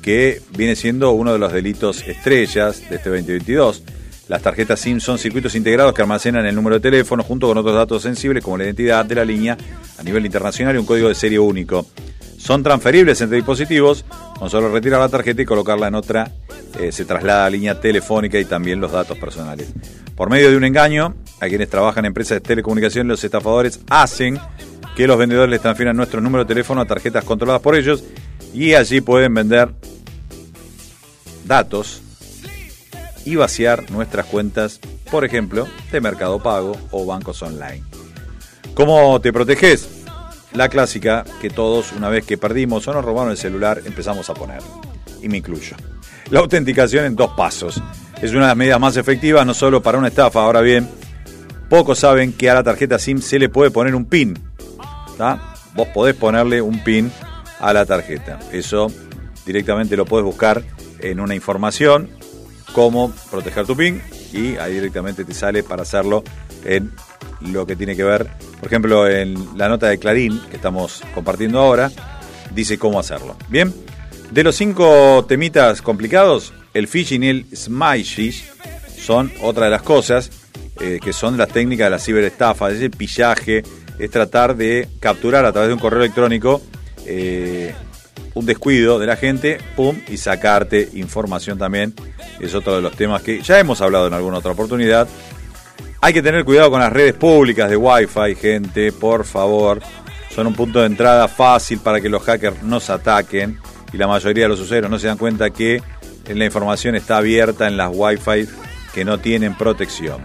[0.02, 3.82] que viene siendo uno de los delitos estrellas de este 2022.
[4.28, 7.74] Las tarjetas SIM son circuitos integrados que almacenan el número de teléfono junto con otros
[7.74, 9.56] datos sensibles como la identidad de la línea
[9.98, 11.86] a nivel internacional y un código de serie único.
[12.36, 14.05] Son transferibles entre dispositivos,
[14.38, 16.30] con solo retirar la tarjeta y colocarla en otra,
[16.78, 19.72] eh, se traslada a línea telefónica y también los datos personales.
[20.14, 24.38] Por medio de un engaño, a quienes trabajan en empresas de telecomunicación, los estafadores hacen
[24.98, 28.02] que los vendedores les transfieran nuestro número de teléfono a tarjetas controladas por ellos
[28.52, 29.68] y allí pueden vender
[31.44, 32.02] datos
[33.24, 37.84] y vaciar nuestras cuentas, por ejemplo, de Mercado Pago o bancos online.
[38.74, 39.88] ¿Cómo te proteges?
[40.52, 44.34] La clásica que todos, una vez que perdimos o nos robaron el celular, empezamos a
[44.34, 44.58] poner.
[45.22, 45.76] Y me incluyo.
[46.30, 47.80] La autenticación en dos pasos.
[48.20, 50.42] Es una de las medidas más efectivas, no solo para una estafa.
[50.42, 50.88] Ahora bien,
[51.68, 54.47] pocos saben que a la tarjeta SIM se le puede poner un PIN.
[55.74, 57.11] Vos podés ponerle un PIN
[57.61, 58.39] a la tarjeta.
[58.53, 58.90] Eso
[59.45, 60.62] directamente lo podés buscar
[61.01, 62.11] en una información,
[62.73, 66.23] cómo proteger tu PIN, y ahí directamente te sale para hacerlo
[66.65, 66.93] en
[67.40, 68.28] lo que tiene que ver,
[68.59, 71.90] por ejemplo, en la nota de Clarín que estamos compartiendo ahora,
[72.53, 73.36] dice cómo hacerlo.
[73.49, 73.73] Bien,
[74.31, 78.35] de los cinco temitas complicados, el phishing y el smishing
[79.01, 80.31] son otra de las cosas
[80.81, 83.62] eh, que son las técnicas de la ciberestafa, es el pillaje,
[83.98, 86.62] es tratar de capturar a través de un correo electrónico
[87.06, 87.74] eh,
[88.34, 91.94] un descuido de la gente, pum, y sacarte información también.
[92.40, 95.08] Es otro de los temas que ya hemos hablado en alguna otra oportunidad.
[96.00, 99.80] Hay que tener cuidado con las redes públicas de Wi-Fi, gente, por favor.
[100.30, 103.58] Son un punto de entrada fácil para que los hackers nos ataquen
[103.92, 105.82] y la mayoría de los usuarios no se dan cuenta que
[106.28, 108.46] la información está abierta en las Wi-Fi
[108.94, 110.20] que no tienen protección.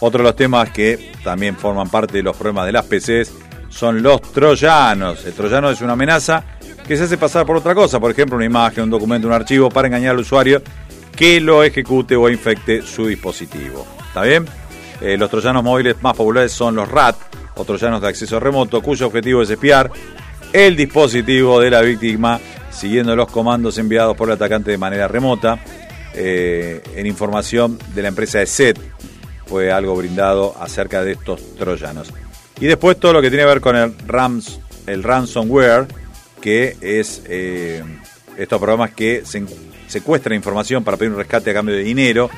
[0.00, 3.32] Otro de los temas que también forman parte de los problemas de las PCs
[3.68, 5.24] son los troyanos.
[5.24, 6.44] El troyano es una amenaza
[6.86, 9.70] que se hace pasar por otra cosa, por ejemplo, una imagen, un documento, un archivo,
[9.70, 10.62] para engañar al usuario
[11.16, 13.86] que lo ejecute o infecte su dispositivo.
[14.08, 14.46] ¿Está bien?
[15.00, 17.16] Eh, los troyanos móviles más populares son los RAT,
[17.56, 19.90] o troyanos de acceso remoto, cuyo objetivo es espiar
[20.52, 22.40] el dispositivo de la víctima
[22.70, 25.58] siguiendo los comandos enviados por el atacante de manera remota.
[26.16, 28.78] Eh, en información de la empresa ESET
[29.46, 32.12] fue algo brindado acerca de estos troyanos.
[32.60, 33.92] Y después todo lo que tiene que ver con el,
[34.86, 35.86] el ransomware,
[36.40, 37.82] que es eh,
[38.36, 39.44] estos programas que se
[39.88, 42.30] secuestran información para pedir un rescate a cambio de dinero,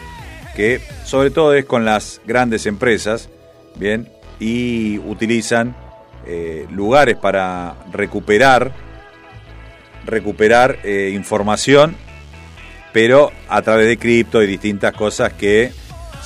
[0.54, 3.28] que sobre todo es con las grandes empresas,
[3.76, 4.08] bien,
[4.40, 5.76] y utilizan
[6.26, 8.72] eh, lugares para recuperar
[10.06, 11.96] recuperar eh, información,
[12.92, 15.72] pero a través de cripto y distintas cosas que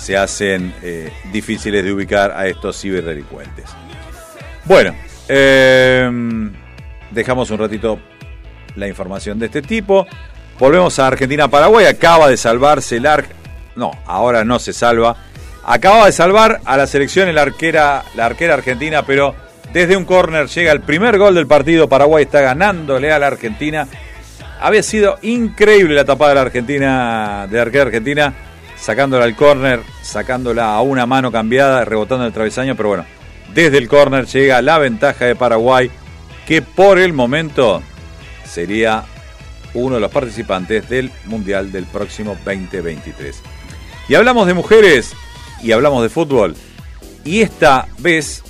[0.01, 3.67] se hacen eh, difíciles de ubicar a estos ciberdelincuentes.
[4.65, 4.95] Bueno,
[5.29, 6.11] eh,
[7.11, 8.01] dejamos un ratito
[8.77, 10.07] la información de este tipo.
[10.59, 11.87] Volvemos a Argentina-Paraguay.
[11.87, 13.29] Acaba de salvarse el arc.
[13.77, 15.17] No, ahora no se salva.
[15.65, 19.35] Acaba de salvar a la selección el arquera, la arquera argentina, pero
[19.73, 21.89] desde un córner llega el primer gol del partido.
[21.89, 23.87] Paraguay está ganándole a la Argentina.
[24.61, 28.35] Había sido increíble la tapada de la Argentina, de la arquera argentina,
[28.81, 33.05] sacándola al córner, sacándola a una mano cambiada, rebotando el travesaño, pero bueno,
[33.55, 35.91] desde el córner llega la ventaja de Paraguay,
[36.47, 37.83] que por el momento
[38.45, 39.05] sería
[39.75, 43.41] uno de los participantes del Mundial del próximo 2023.
[44.09, 45.13] Y hablamos de mujeres
[45.63, 46.57] y hablamos de fútbol.
[47.25, 48.43] Y esta vez,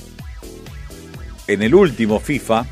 [1.47, 2.65] en el último FIFA,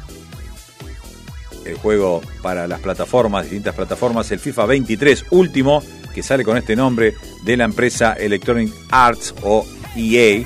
[1.66, 5.82] el juego para las plataformas, distintas plataformas, el FIFA 23 último,
[6.18, 7.14] que sale con este nombre
[7.44, 9.64] de la empresa Electronic Arts o
[9.94, 10.42] EA,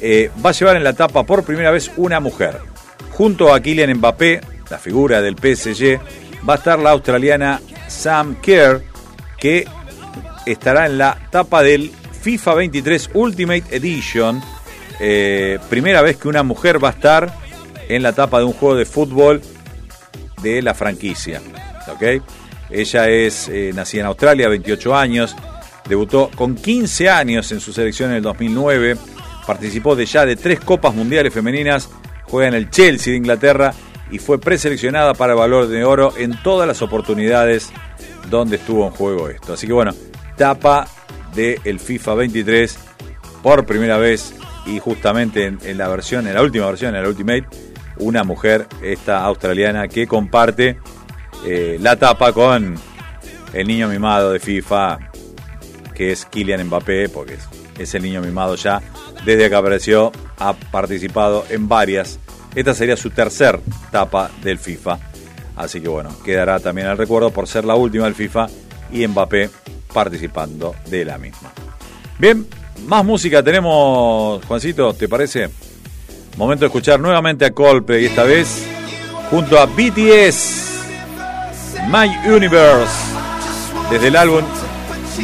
[0.00, 2.58] eh, va a llevar en la tapa por primera vez una mujer.
[3.10, 4.40] Junto a Kylian Mbappé,
[4.70, 6.00] la figura del PSG,
[6.48, 8.82] va a estar la australiana Sam Kerr,
[9.38, 9.68] que
[10.46, 14.40] estará en la tapa del FIFA 23 Ultimate Edition.
[15.00, 17.30] Eh, primera vez que una mujer va a estar
[17.90, 19.42] en la tapa de un juego de fútbol
[20.40, 21.42] de la franquicia.
[21.88, 22.22] ¿ok?
[22.70, 25.36] Ella es eh, nacida en Australia, 28 años,
[25.88, 28.96] debutó con 15 años en su selección en el 2009,
[29.46, 31.90] participó de ya de tres Copas Mundiales Femeninas,
[32.24, 33.74] juega en el Chelsea de Inglaterra
[34.10, 37.70] y fue preseleccionada para el valor de oro en todas las oportunidades
[38.30, 39.54] donde estuvo en juego esto.
[39.54, 39.92] Así que bueno,
[40.36, 40.88] tapa
[41.34, 42.78] del FIFA 23
[43.42, 44.34] por primera vez
[44.66, 47.46] y justamente en, en la versión, en la última versión, en la Ultimate,
[47.98, 50.78] una mujer, esta australiana, que comparte
[51.44, 52.74] eh, la tapa con
[53.52, 54.98] el niño mimado de FIFA,
[55.94, 57.38] que es Kylian Mbappé, porque
[57.78, 58.80] es, el niño mimado ya.
[59.24, 62.18] Desde que apareció, ha participado en varias.
[62.54, 63.60] Esta sería su tercer
[63.90, 64.98] tapa del FIFA.
[65.56, 68.48] Así que bueno, quedará también el recuerdo por ser la última del FIFA
[68.90, 69.50] y Mbappé
[69.92, 71.52] participando de la misma.
[72.18, 72.46] Bien,
[72.86, 75.50] más música tenemos, Juancito, ¿te parece?
[76.36, 78.66] Momento de escuchar nuevamente a Coldplay y esta vez
[79.30, 80.73] junto a BTS
[81.88, 82.92] My Universe
[83.90, 84.44] desde el álbum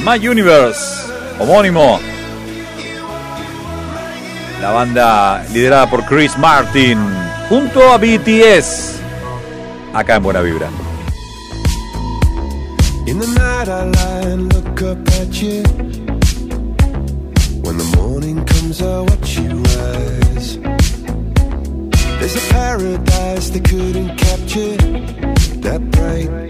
[0.05, 0.81] My Universe
[1.39, 1.99] homónimo
[4.61, 6.99] la banda liderada por Chris Martin
[7.49, 9.01] junto a BTS
[9.95, 10.69] acá en Buena Vibra
[13.07, 15.65] In the night I lie and look up at you.
[17.65, 20.59] When the morning comes, I watch you rise.
[22.21, 24.77] There's a paradise they couldn't capture.
[25.63, 26.50] That bright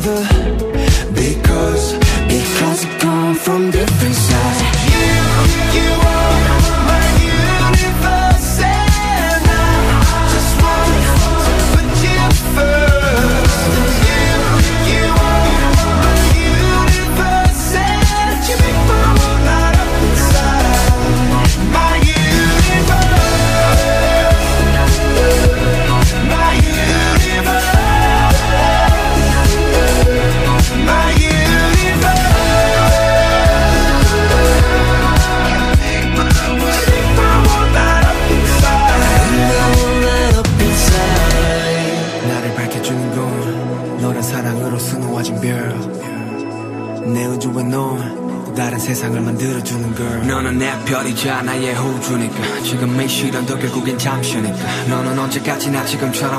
[0.00, 0.22] Together.
[1.12, 1.92] Because,
[2.28, 4.29] because we come from different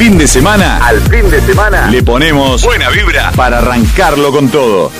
[0.00, 4.90] fin de semana, al fin de semana, le ponemos buena vibra para arrancarlo con todo.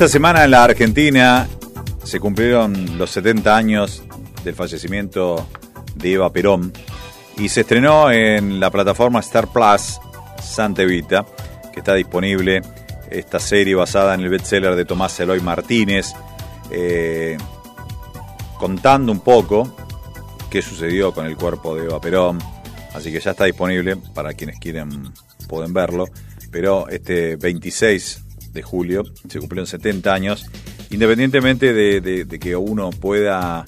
[0.00, 1.46] Esta semana en la Argentina
[2.04, 4.02] se cumplieron los 70 años
[4.42, 5.46] del fallecimiento
[5.94, 6.72] de Eva Perón
[7.36, 10.00] y se estrenó en la plataforma Star Plus
[10.42, 11.26] Santa Evita,
[11.70, 12.62] que está disponible
[13.10, 16.14] esta serie basada en el bestseller de Tomás Eloy Martínez,
[16.70, 17.36] eh,
[18.58, 19.76] contando un poco
[20.48, 22.38] qué sucedió con el cuerpo de Eva Perón.
[22.94, 25.12] Así que ya está disponible para quienes quieren
[25.46, 26.06] pueden verlo.
[26.50, 30.46] Pero este 26 de julio se cumplieron 70 años.
[30.90, 33.64] Independientemente de, que uno pueda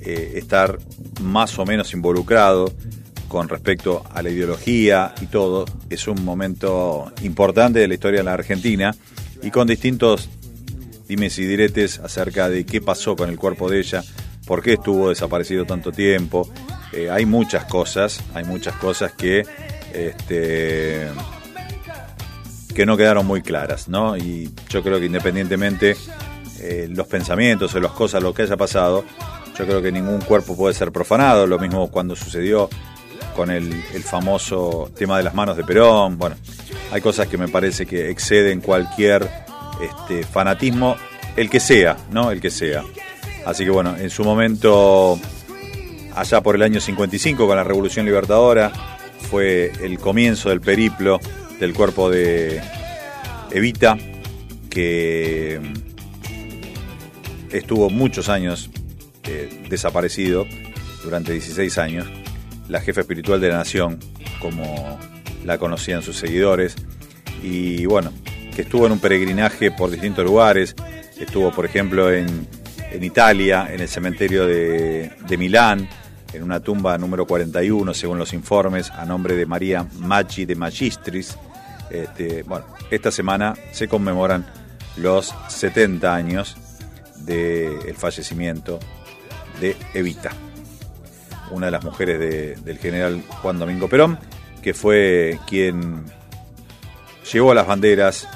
[0.00, 0.78] eh, estar
[1.22, 2.72] más o menos involucrado
[3.28, 8.24] con respecto a la ideología y todo, es un momento importante de la historia de
[8.24, 8.94] la Argentina
[9.42, 10.28] y con distintos
[11.08, 14.02] dimes y diretes acerca de qué pasó con el cuerpo de ella,
[14.46, 16.48] por qué estuvo desaparecido tanto tiempo.
[16.92, 19.44] Eh, hay muchas cosas, hay muchas cosas que
[19.92, 21.08] este,
[22.74, 24.16] que no quedaron muy claras, ¿no?
[24.16, 25.96] Y yo creo que independientemente
[26.60, 29.04] eh, los pensamientos o las cosas, lo que haya pasado,
[29.56, 31.46] yo creo que ningún cuerpo puede ser profanado.
[31.46, 32.68] Lo mismo cuando sucedió
[33.36, 33.72] con el,
[34.02, 36.18] famoso tema de las manos de Perón.
[36.18, 36.36] Bueno,
[36.92, 39.28] hay cosas que me parece que exceden cualquier
[39.80, 40.96] este, fanatismo,
[41.36, 42.30] el que sea, ¿no?
[42.30, 42.82] El que sea.
[43.46, 45.18] Así que bueno, en su momento,
[46.14, 48.72] allá por el año 55, con la Revolución Libertadora,
[49.30, 51.20] fue el comienzo del periplo
[51.60, 52.60] del cuerpo de
[53.50, 53.96] Evita,
[54.70, 55.60] que
[57.50, 58.70] estuvo muchos años
[59.24, 60.46] eh, desaparecido,
[61.04, 62.06] durante 16 años,
[62.68, 63.98] la jefa espiritual de la nación,
[64.40, 64.98] como
[65.44, 66.76] la conocían sus seguidores,
[67.42, 68.12] y bueno,
[68.54, 70.74] que estuvo en un peregrinaje por distintos lugares,
[71.18, 72.46] estuvo por ejemplo en,
[72.90, 75.88] en Italia, en el cementerio de, de Milán,
[76.34, 81.36] en una tumba número 41, según los informes, a nombre de María Maggi de Magistris.
[81.90, 84.44] Este, bueno, esta semana se conmemoran
[84.96, 86.56] los 70 años
[87.18, 88.78] del fallecimiento
[89.60, 90.32] de Evita,
[91.50, 94.18] una de las mujeres de- del general Juan Domingo Perón,
[94.62, 96.04] que fue quien
[97.32, 98.26] llevó las banderas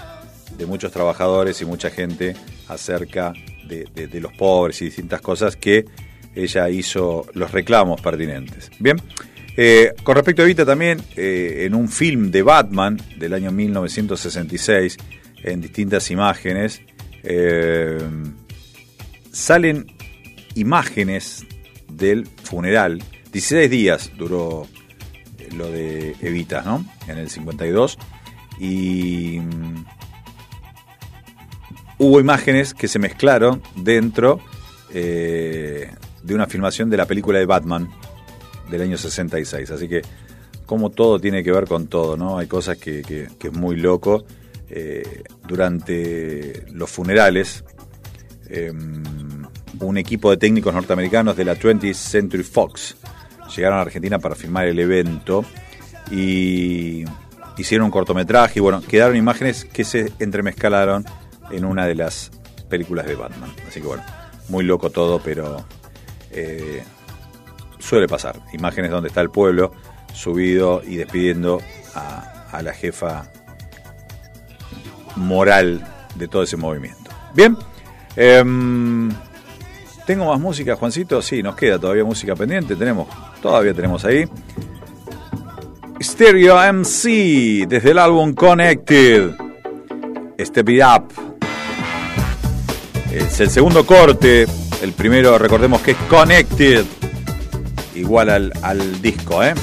[0.56, 2.36] de muchos trabajadores y mucha gente
[2.68, 3.32] acerca
[3.66, 5.84] de los pobres y distintas cosas que
[6.44, 8.70] ella hizo los reclamos pertinentes.
[8.78, 9.00] Bien,
[9.56, 14.96] eh, con respecto a Evita también, eh, en un film de Batman del año 1966,
[15.42, 16.80] en distintas imágenes,
[17.22, 17.98] eh,
[19.32, 19.86] salen
[20.54, 21.44] imágenes
[21.88, 23.02] del funeral.
[23.32, 24.66] 16 días duró
[25.56, 26.84] lo de Evita, ¿no?
[27.08, 27.98] En el 52.
[28.60, 29.84] Y mm,
[31.98, 34.40] hubo imágenes que se mezclaron dentro
[34.94, 35.90] eh,
[36.22, 37.88] de una filmación de la película de Batman
[38.70, 39.70] del año 66.
[39.70, 40.02] Así que,
[40.66, 42.38] como todo tiene que ver con todo, ¿no?
[42.38, 44.24] Hay cosas que, que- es muy loco.
[44.70, 47.64] Eh, durante los funerales,
[48.50, 48.70] eh,
[49.80, 52.96] un equipo de técnicos norteamericanos de la 20th Century Fox
[53.56, 55.44] llegaron a Argentina para filmar el evento
[56.10, 57.04] y
[57.56, 61.04] hicieron un cortometraje y bueno, quedaron imágenes que se entremezclaron
[61.50, 62.30] en una de las
[62.68, 63.50] películas de Batman.
[63.66, 64.02] Así que bueno,
[64.48, 65.64] muy loco todo, pero
[66.32, 66.82] eh,
[67.78, 68.40] suele pasar.
[68.52, 69.72] Imágenes donde está el pueblo
[70.12, 71.60] subido y despidiendo
[71.94, 73.30] a, la jefa
[75.16, 77.10] moral de todo ese movimiento.
[77.34, 77.56] Bien,
[78.16, 79.10] em,
[80.06, 81.20] tengo más música, Juancito.
[81.22, 82.74] Sí, nos queda todavía música pendiente.
[82.74, 83.06] Tenemos,
[83.42, 84.28] todavía tenemos ahí.
[86.00, 89.32] Stereo MC desde el álbum Connected.
[90.40, 91.12] Step It Up.
[93.12, 94.46] Es el segundo corte
[94.82, 96.84] el primero, recordemos que es Connected,
[97.94, 99.54] igual al, disco, ¿eh?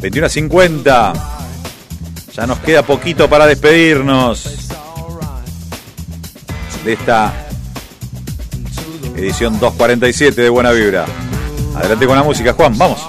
[0.00, 1.12] 21.50.
[2.34, 4.68] Ya nos queda poquito para despedirnos
[6.84, 7.32] de esta
[9.16, 11.06] edición 247 de Buena Vibra.
[11.74, 13.08] Adelante con la música, Juan, vamos.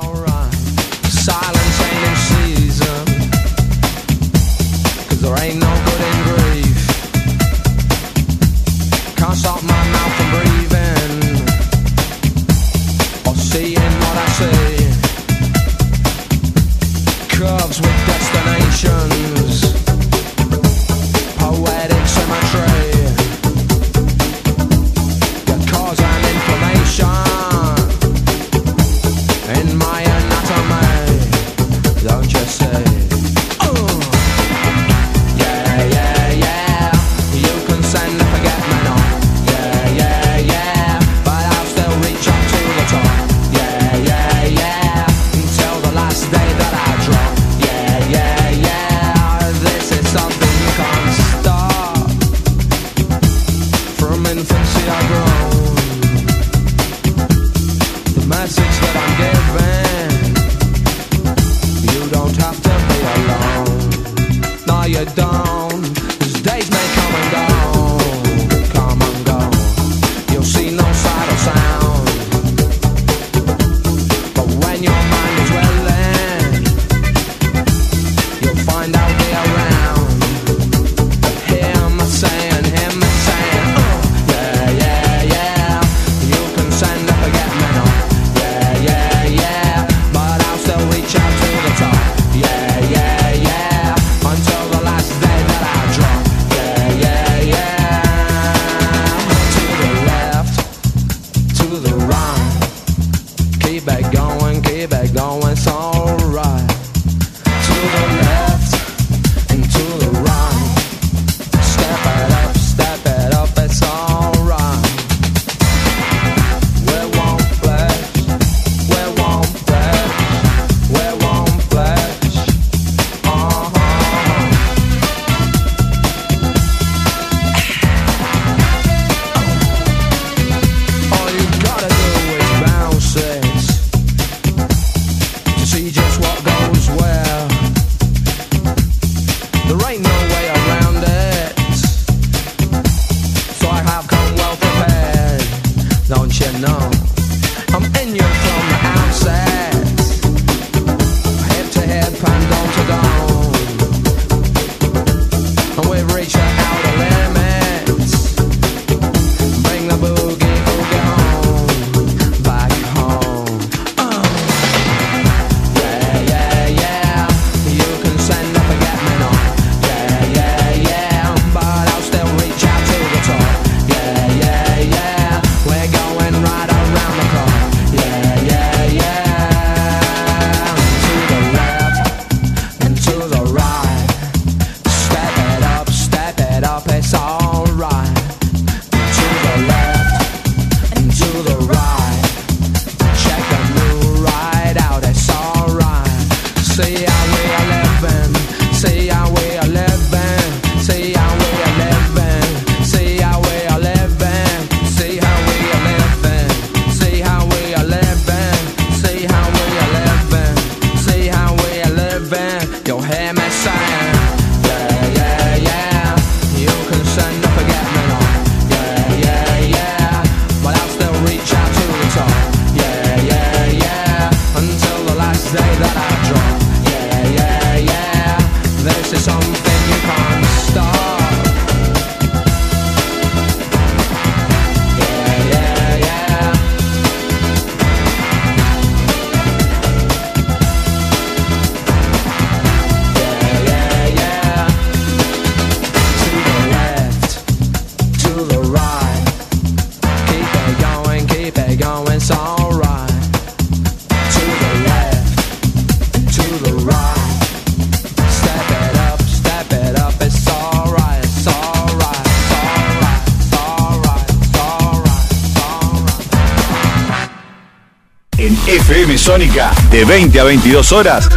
[269.98, 271.28] de 20 a 22 horas,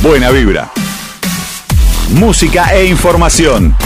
[0.00, 0.70] buena vibra.
[2.14, 3.76] Música e información.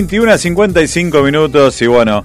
[0.00, 2.24] 21 a 55 minutos y bueno,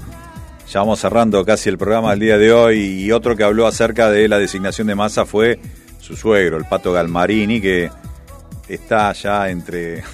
[0.72, 4.10] ya vamos cerrando casi el programa del día de hoy y otro que habló acerca
[4.10, 5.60] de la designación de masa fue
[6.00, 7.92] su suegro, el Pato Galmarini, que
[8.70, 10.06] está ya entre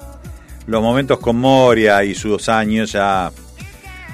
[0.66, 3.32] los momentos con Moria y sus años ya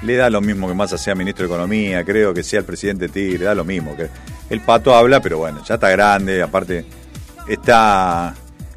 [0.01, 3.09] le da lo mismo que Massa sea ministro de Economía, creo que sea el presidente
[3.09, 3.93] Tigre, da lo mismo.
[3.97, 4.07] que
[4.49, 6.85] El Pato habla, pero bueno, ya está grande, aparte
[7.45, 8.33] está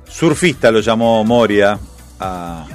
[0.08, 1.78] surfista, lo llamó Moria
[2.18, 2.66] a,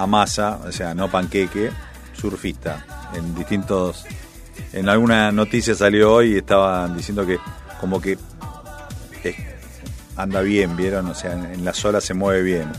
[0.00, 1.70] a Massa, o sea, no panqueque,
[2.14, 2.86] surfista.
[3.14, 4.06] En distintos,
[4.72, 7.38] en alguna noticia salió hoy y estaban diciendo que
[7.80, 8.16] como que
[10.16, 11.06] anda bien, ¿vieron?
[11.08, 12.70] O sea, en las olas se mueve bien.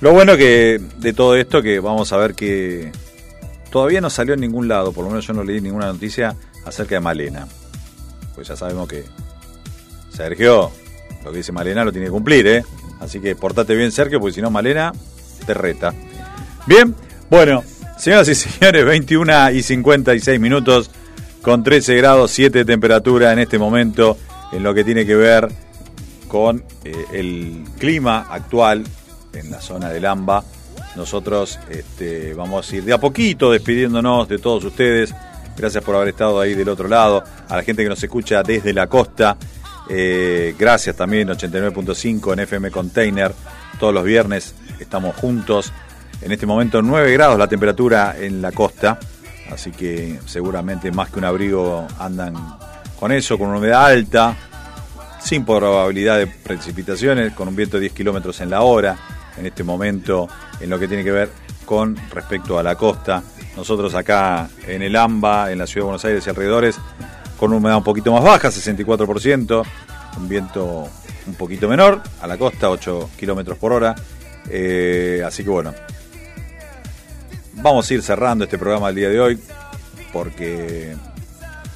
[0.00, 2.92] Lo bueno que de todo esto que vamos a ver que
[3.70, 6.36] todavía no salió en ningún lado, por lo menos yo no leí ninguna noticia
[6.66, 7.46] acerca de Malena.
[8.34, 9.04] Pues ya sabemos que
[10.10, 10.70] Sergio,
[11.24, 12.64] lo que dice Malena lo tiene que cumplir, ¿eh?
[13.00, 14.92] Así que portate bien, Sergio, porque si no, Malena
[15.46, 15.94] te reta.
[16.66, 16.96] Bien,
[17.30, 17.62] bueno,
[17.96, 20.90] señoras y señores, 21 y 56 minutos
[21.42, 24.18] con 13 grados 7 de temperatura en este momento
[24.52, 25.48] en lo que tiene que ver
[26.26, 28.82] con eh, el clima actual
[29.32, 30.42] en la zona del AMBA.
[30.96, 35.14] Nosotros este, vamos a ir de a poquito despidiéndonos de todos ustedes.
[35.56, 37.22] Gracias por haber estado ahí del otro lado.
[37.48, 39.36] A la gente que nos escucha desde la costa.
[39.88, 43.32] eh, gracias también 89.5 en FM Container.
[43.78, 45.72] Todos los viernes estamos juntos.
[46.22, 48.98] En este momento 9 grados la temperatura en la costa.
[49.50, 52.34] Así que seguramente más que un abrigo andan
[52.98, 54.36] con eso, con una humedad alta,
[55.20, 58.96] sin probabilidad de precipitaciones, con un viento de 10 kilómetros en la hora
[59.36, 60.28] en este momento
[60.60, 61.30] en lo que tiene que ver
[61.64, 63.22] con respecto a la costa.
[63.56, 66.78] Nosotros acá en el AMBA, en la ciudad de Buenos Aires y alrededores,
[67.36, 69.64] con una humedad un poquito más baja, 64%,
[70.16, 70.88] un viento
[71.26, 73.94] un poquito menor, a la costa, 8 kilómetros por hora.
[74.48, 75.74] Eh, así que bueno,
[77.56, 79.38] vamos a ir cerrando este programa del día de hoy,
[80.12, 80.94] porque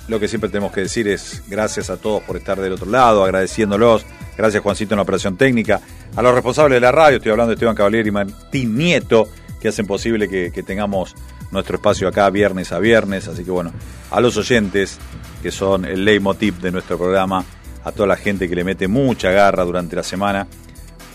[0.09, 3.24] lo que siempre tenemos que decir es gracias a todos por estar del otro lado,
[3.24, 4.05] agradeciéndolos.
[4.36, 5.81] Gracias Juancito en la operación técnica.
[6.16, 9.28] A los responsables de la radio, estoy hablando de Esteban Cavalier y Martín Nieto,
[9.61, 11.15] que hacen posible que, tengamos
[11.51, 13.28] nuestro espacio acá viernes a viernes.
[13.28, 13.73] Así que bueno,
[14.11, 14.98] a los oyentes,
[15.43, 17.44] que son el leitmotiv de nuestro programa,
[17.85, 20.47] a toda la gente que le mete mucha garra durante la semana.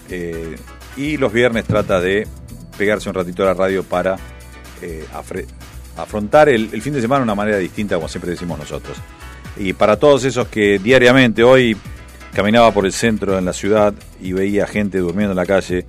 [0.10, 0.56] eh,
[0.98, 2.26] y los viernes trata de
[2.78, 4.18] pegarse un ratito a la radio para
[4.82, 5.06] eh,
[5.98, 8.98] afrontar el, el fin de semana de una manera distinta, como siempre decimos nosotros.
[9.58, 11.78] Y para todos esos que diariamente hoy
[12.34, 15.86] caminaba por el centro en la ciudad y veía gente durmiendo en la calle,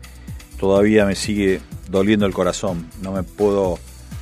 [0.59, 2.89] todavía me sigue doliendo el corazón.
[3.03, 3.79] No me puedo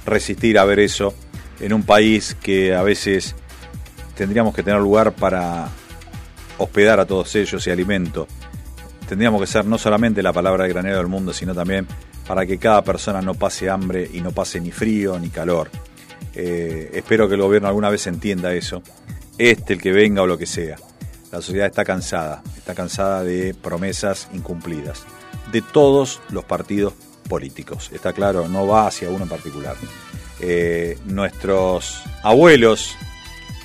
[0.07, 1.15] resistir a ver eso
[1.61, 3.35] en un país que a veces
[4.17, 5.69] tendríamos que tener lugar para
[6.59, 8.27] hospedar a todos ellos y alimento.
[9.09, 11.87] Tendríamos que ser no solamente la palabra de granero del mundo, sino también
[12.27, 15.71] para que cada persona no pase hambre y no pase ni frío ni calor.
[16.35, 18.83] Eh, espero que el gobierno alguna vez entienda eso,
[19.39, 20.77] este, el que venga o lo que sea.
[21.31, 25.05] La sociedad está cansada, está cansada de promesas incumplidas,
[25.53, 26.95] de todos los partidos
[27.29, 27.91] políticos.
[27.93, 29.77] Está claro, no va hacia uno en particular.
[30.41, 32.97] Eh, nuestros abuelos,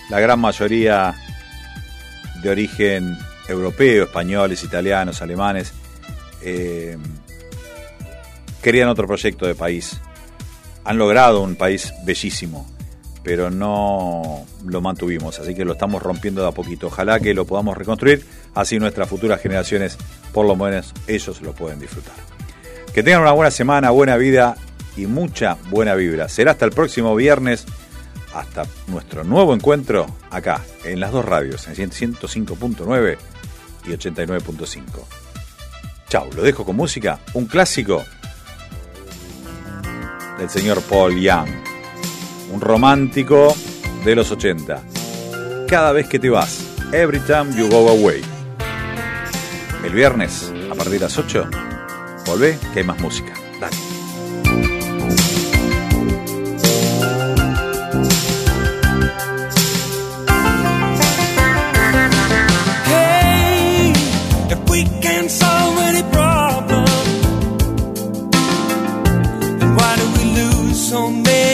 [0.10, 1.16] la gran mayoría
[2.42, 3.18] de origen
[3.48, 5.74] europeo, españoles, italianos, alemanes,
[6.42, 6.98] eh,
[8.62, 10.00] querían otro proyecto de país.
[10.84, 12.68] Han logrado un país bellísimo,
[13.24, 16.88] pero no lo mantuvimos, así que lo estamos rompiendo de a poquito.
[16.88, 18.26] Ojalá que lo podamos reconstruir,
[18.56, 19.98] así nuestras futuras generaciones,
[20.34, 22.16] por lo menos ellos lo pueden disfrutar.
[22.94, 24.56] Que tengan una buena semana, buena vida
[24.98, 26.28] y mucha buena vibra.
[26.30, 27.66] Será hasta el próximo viernes,
[28.34, 33.18] hasta nuestro nuevo encuentro acá, en las dos radios, en 105.9
[33.86, 34.82] y 89.5.
[36.10, 38.04] Chau, lo dejo con música, un clásico
[40.40, 41.50] del señor Paul Young,
[42.52, 43.56] un romántico
[44.06, 44.82] de los 80.
[45.68, 48.22] Cada vez que te vas, every time you go away.
[49.84, 51.50] El viernes, a partir de las 8,
[52.26, 53.34] volvé que hay más música.
[53.60, 53.90] Dale.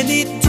[0.06, 0.45] need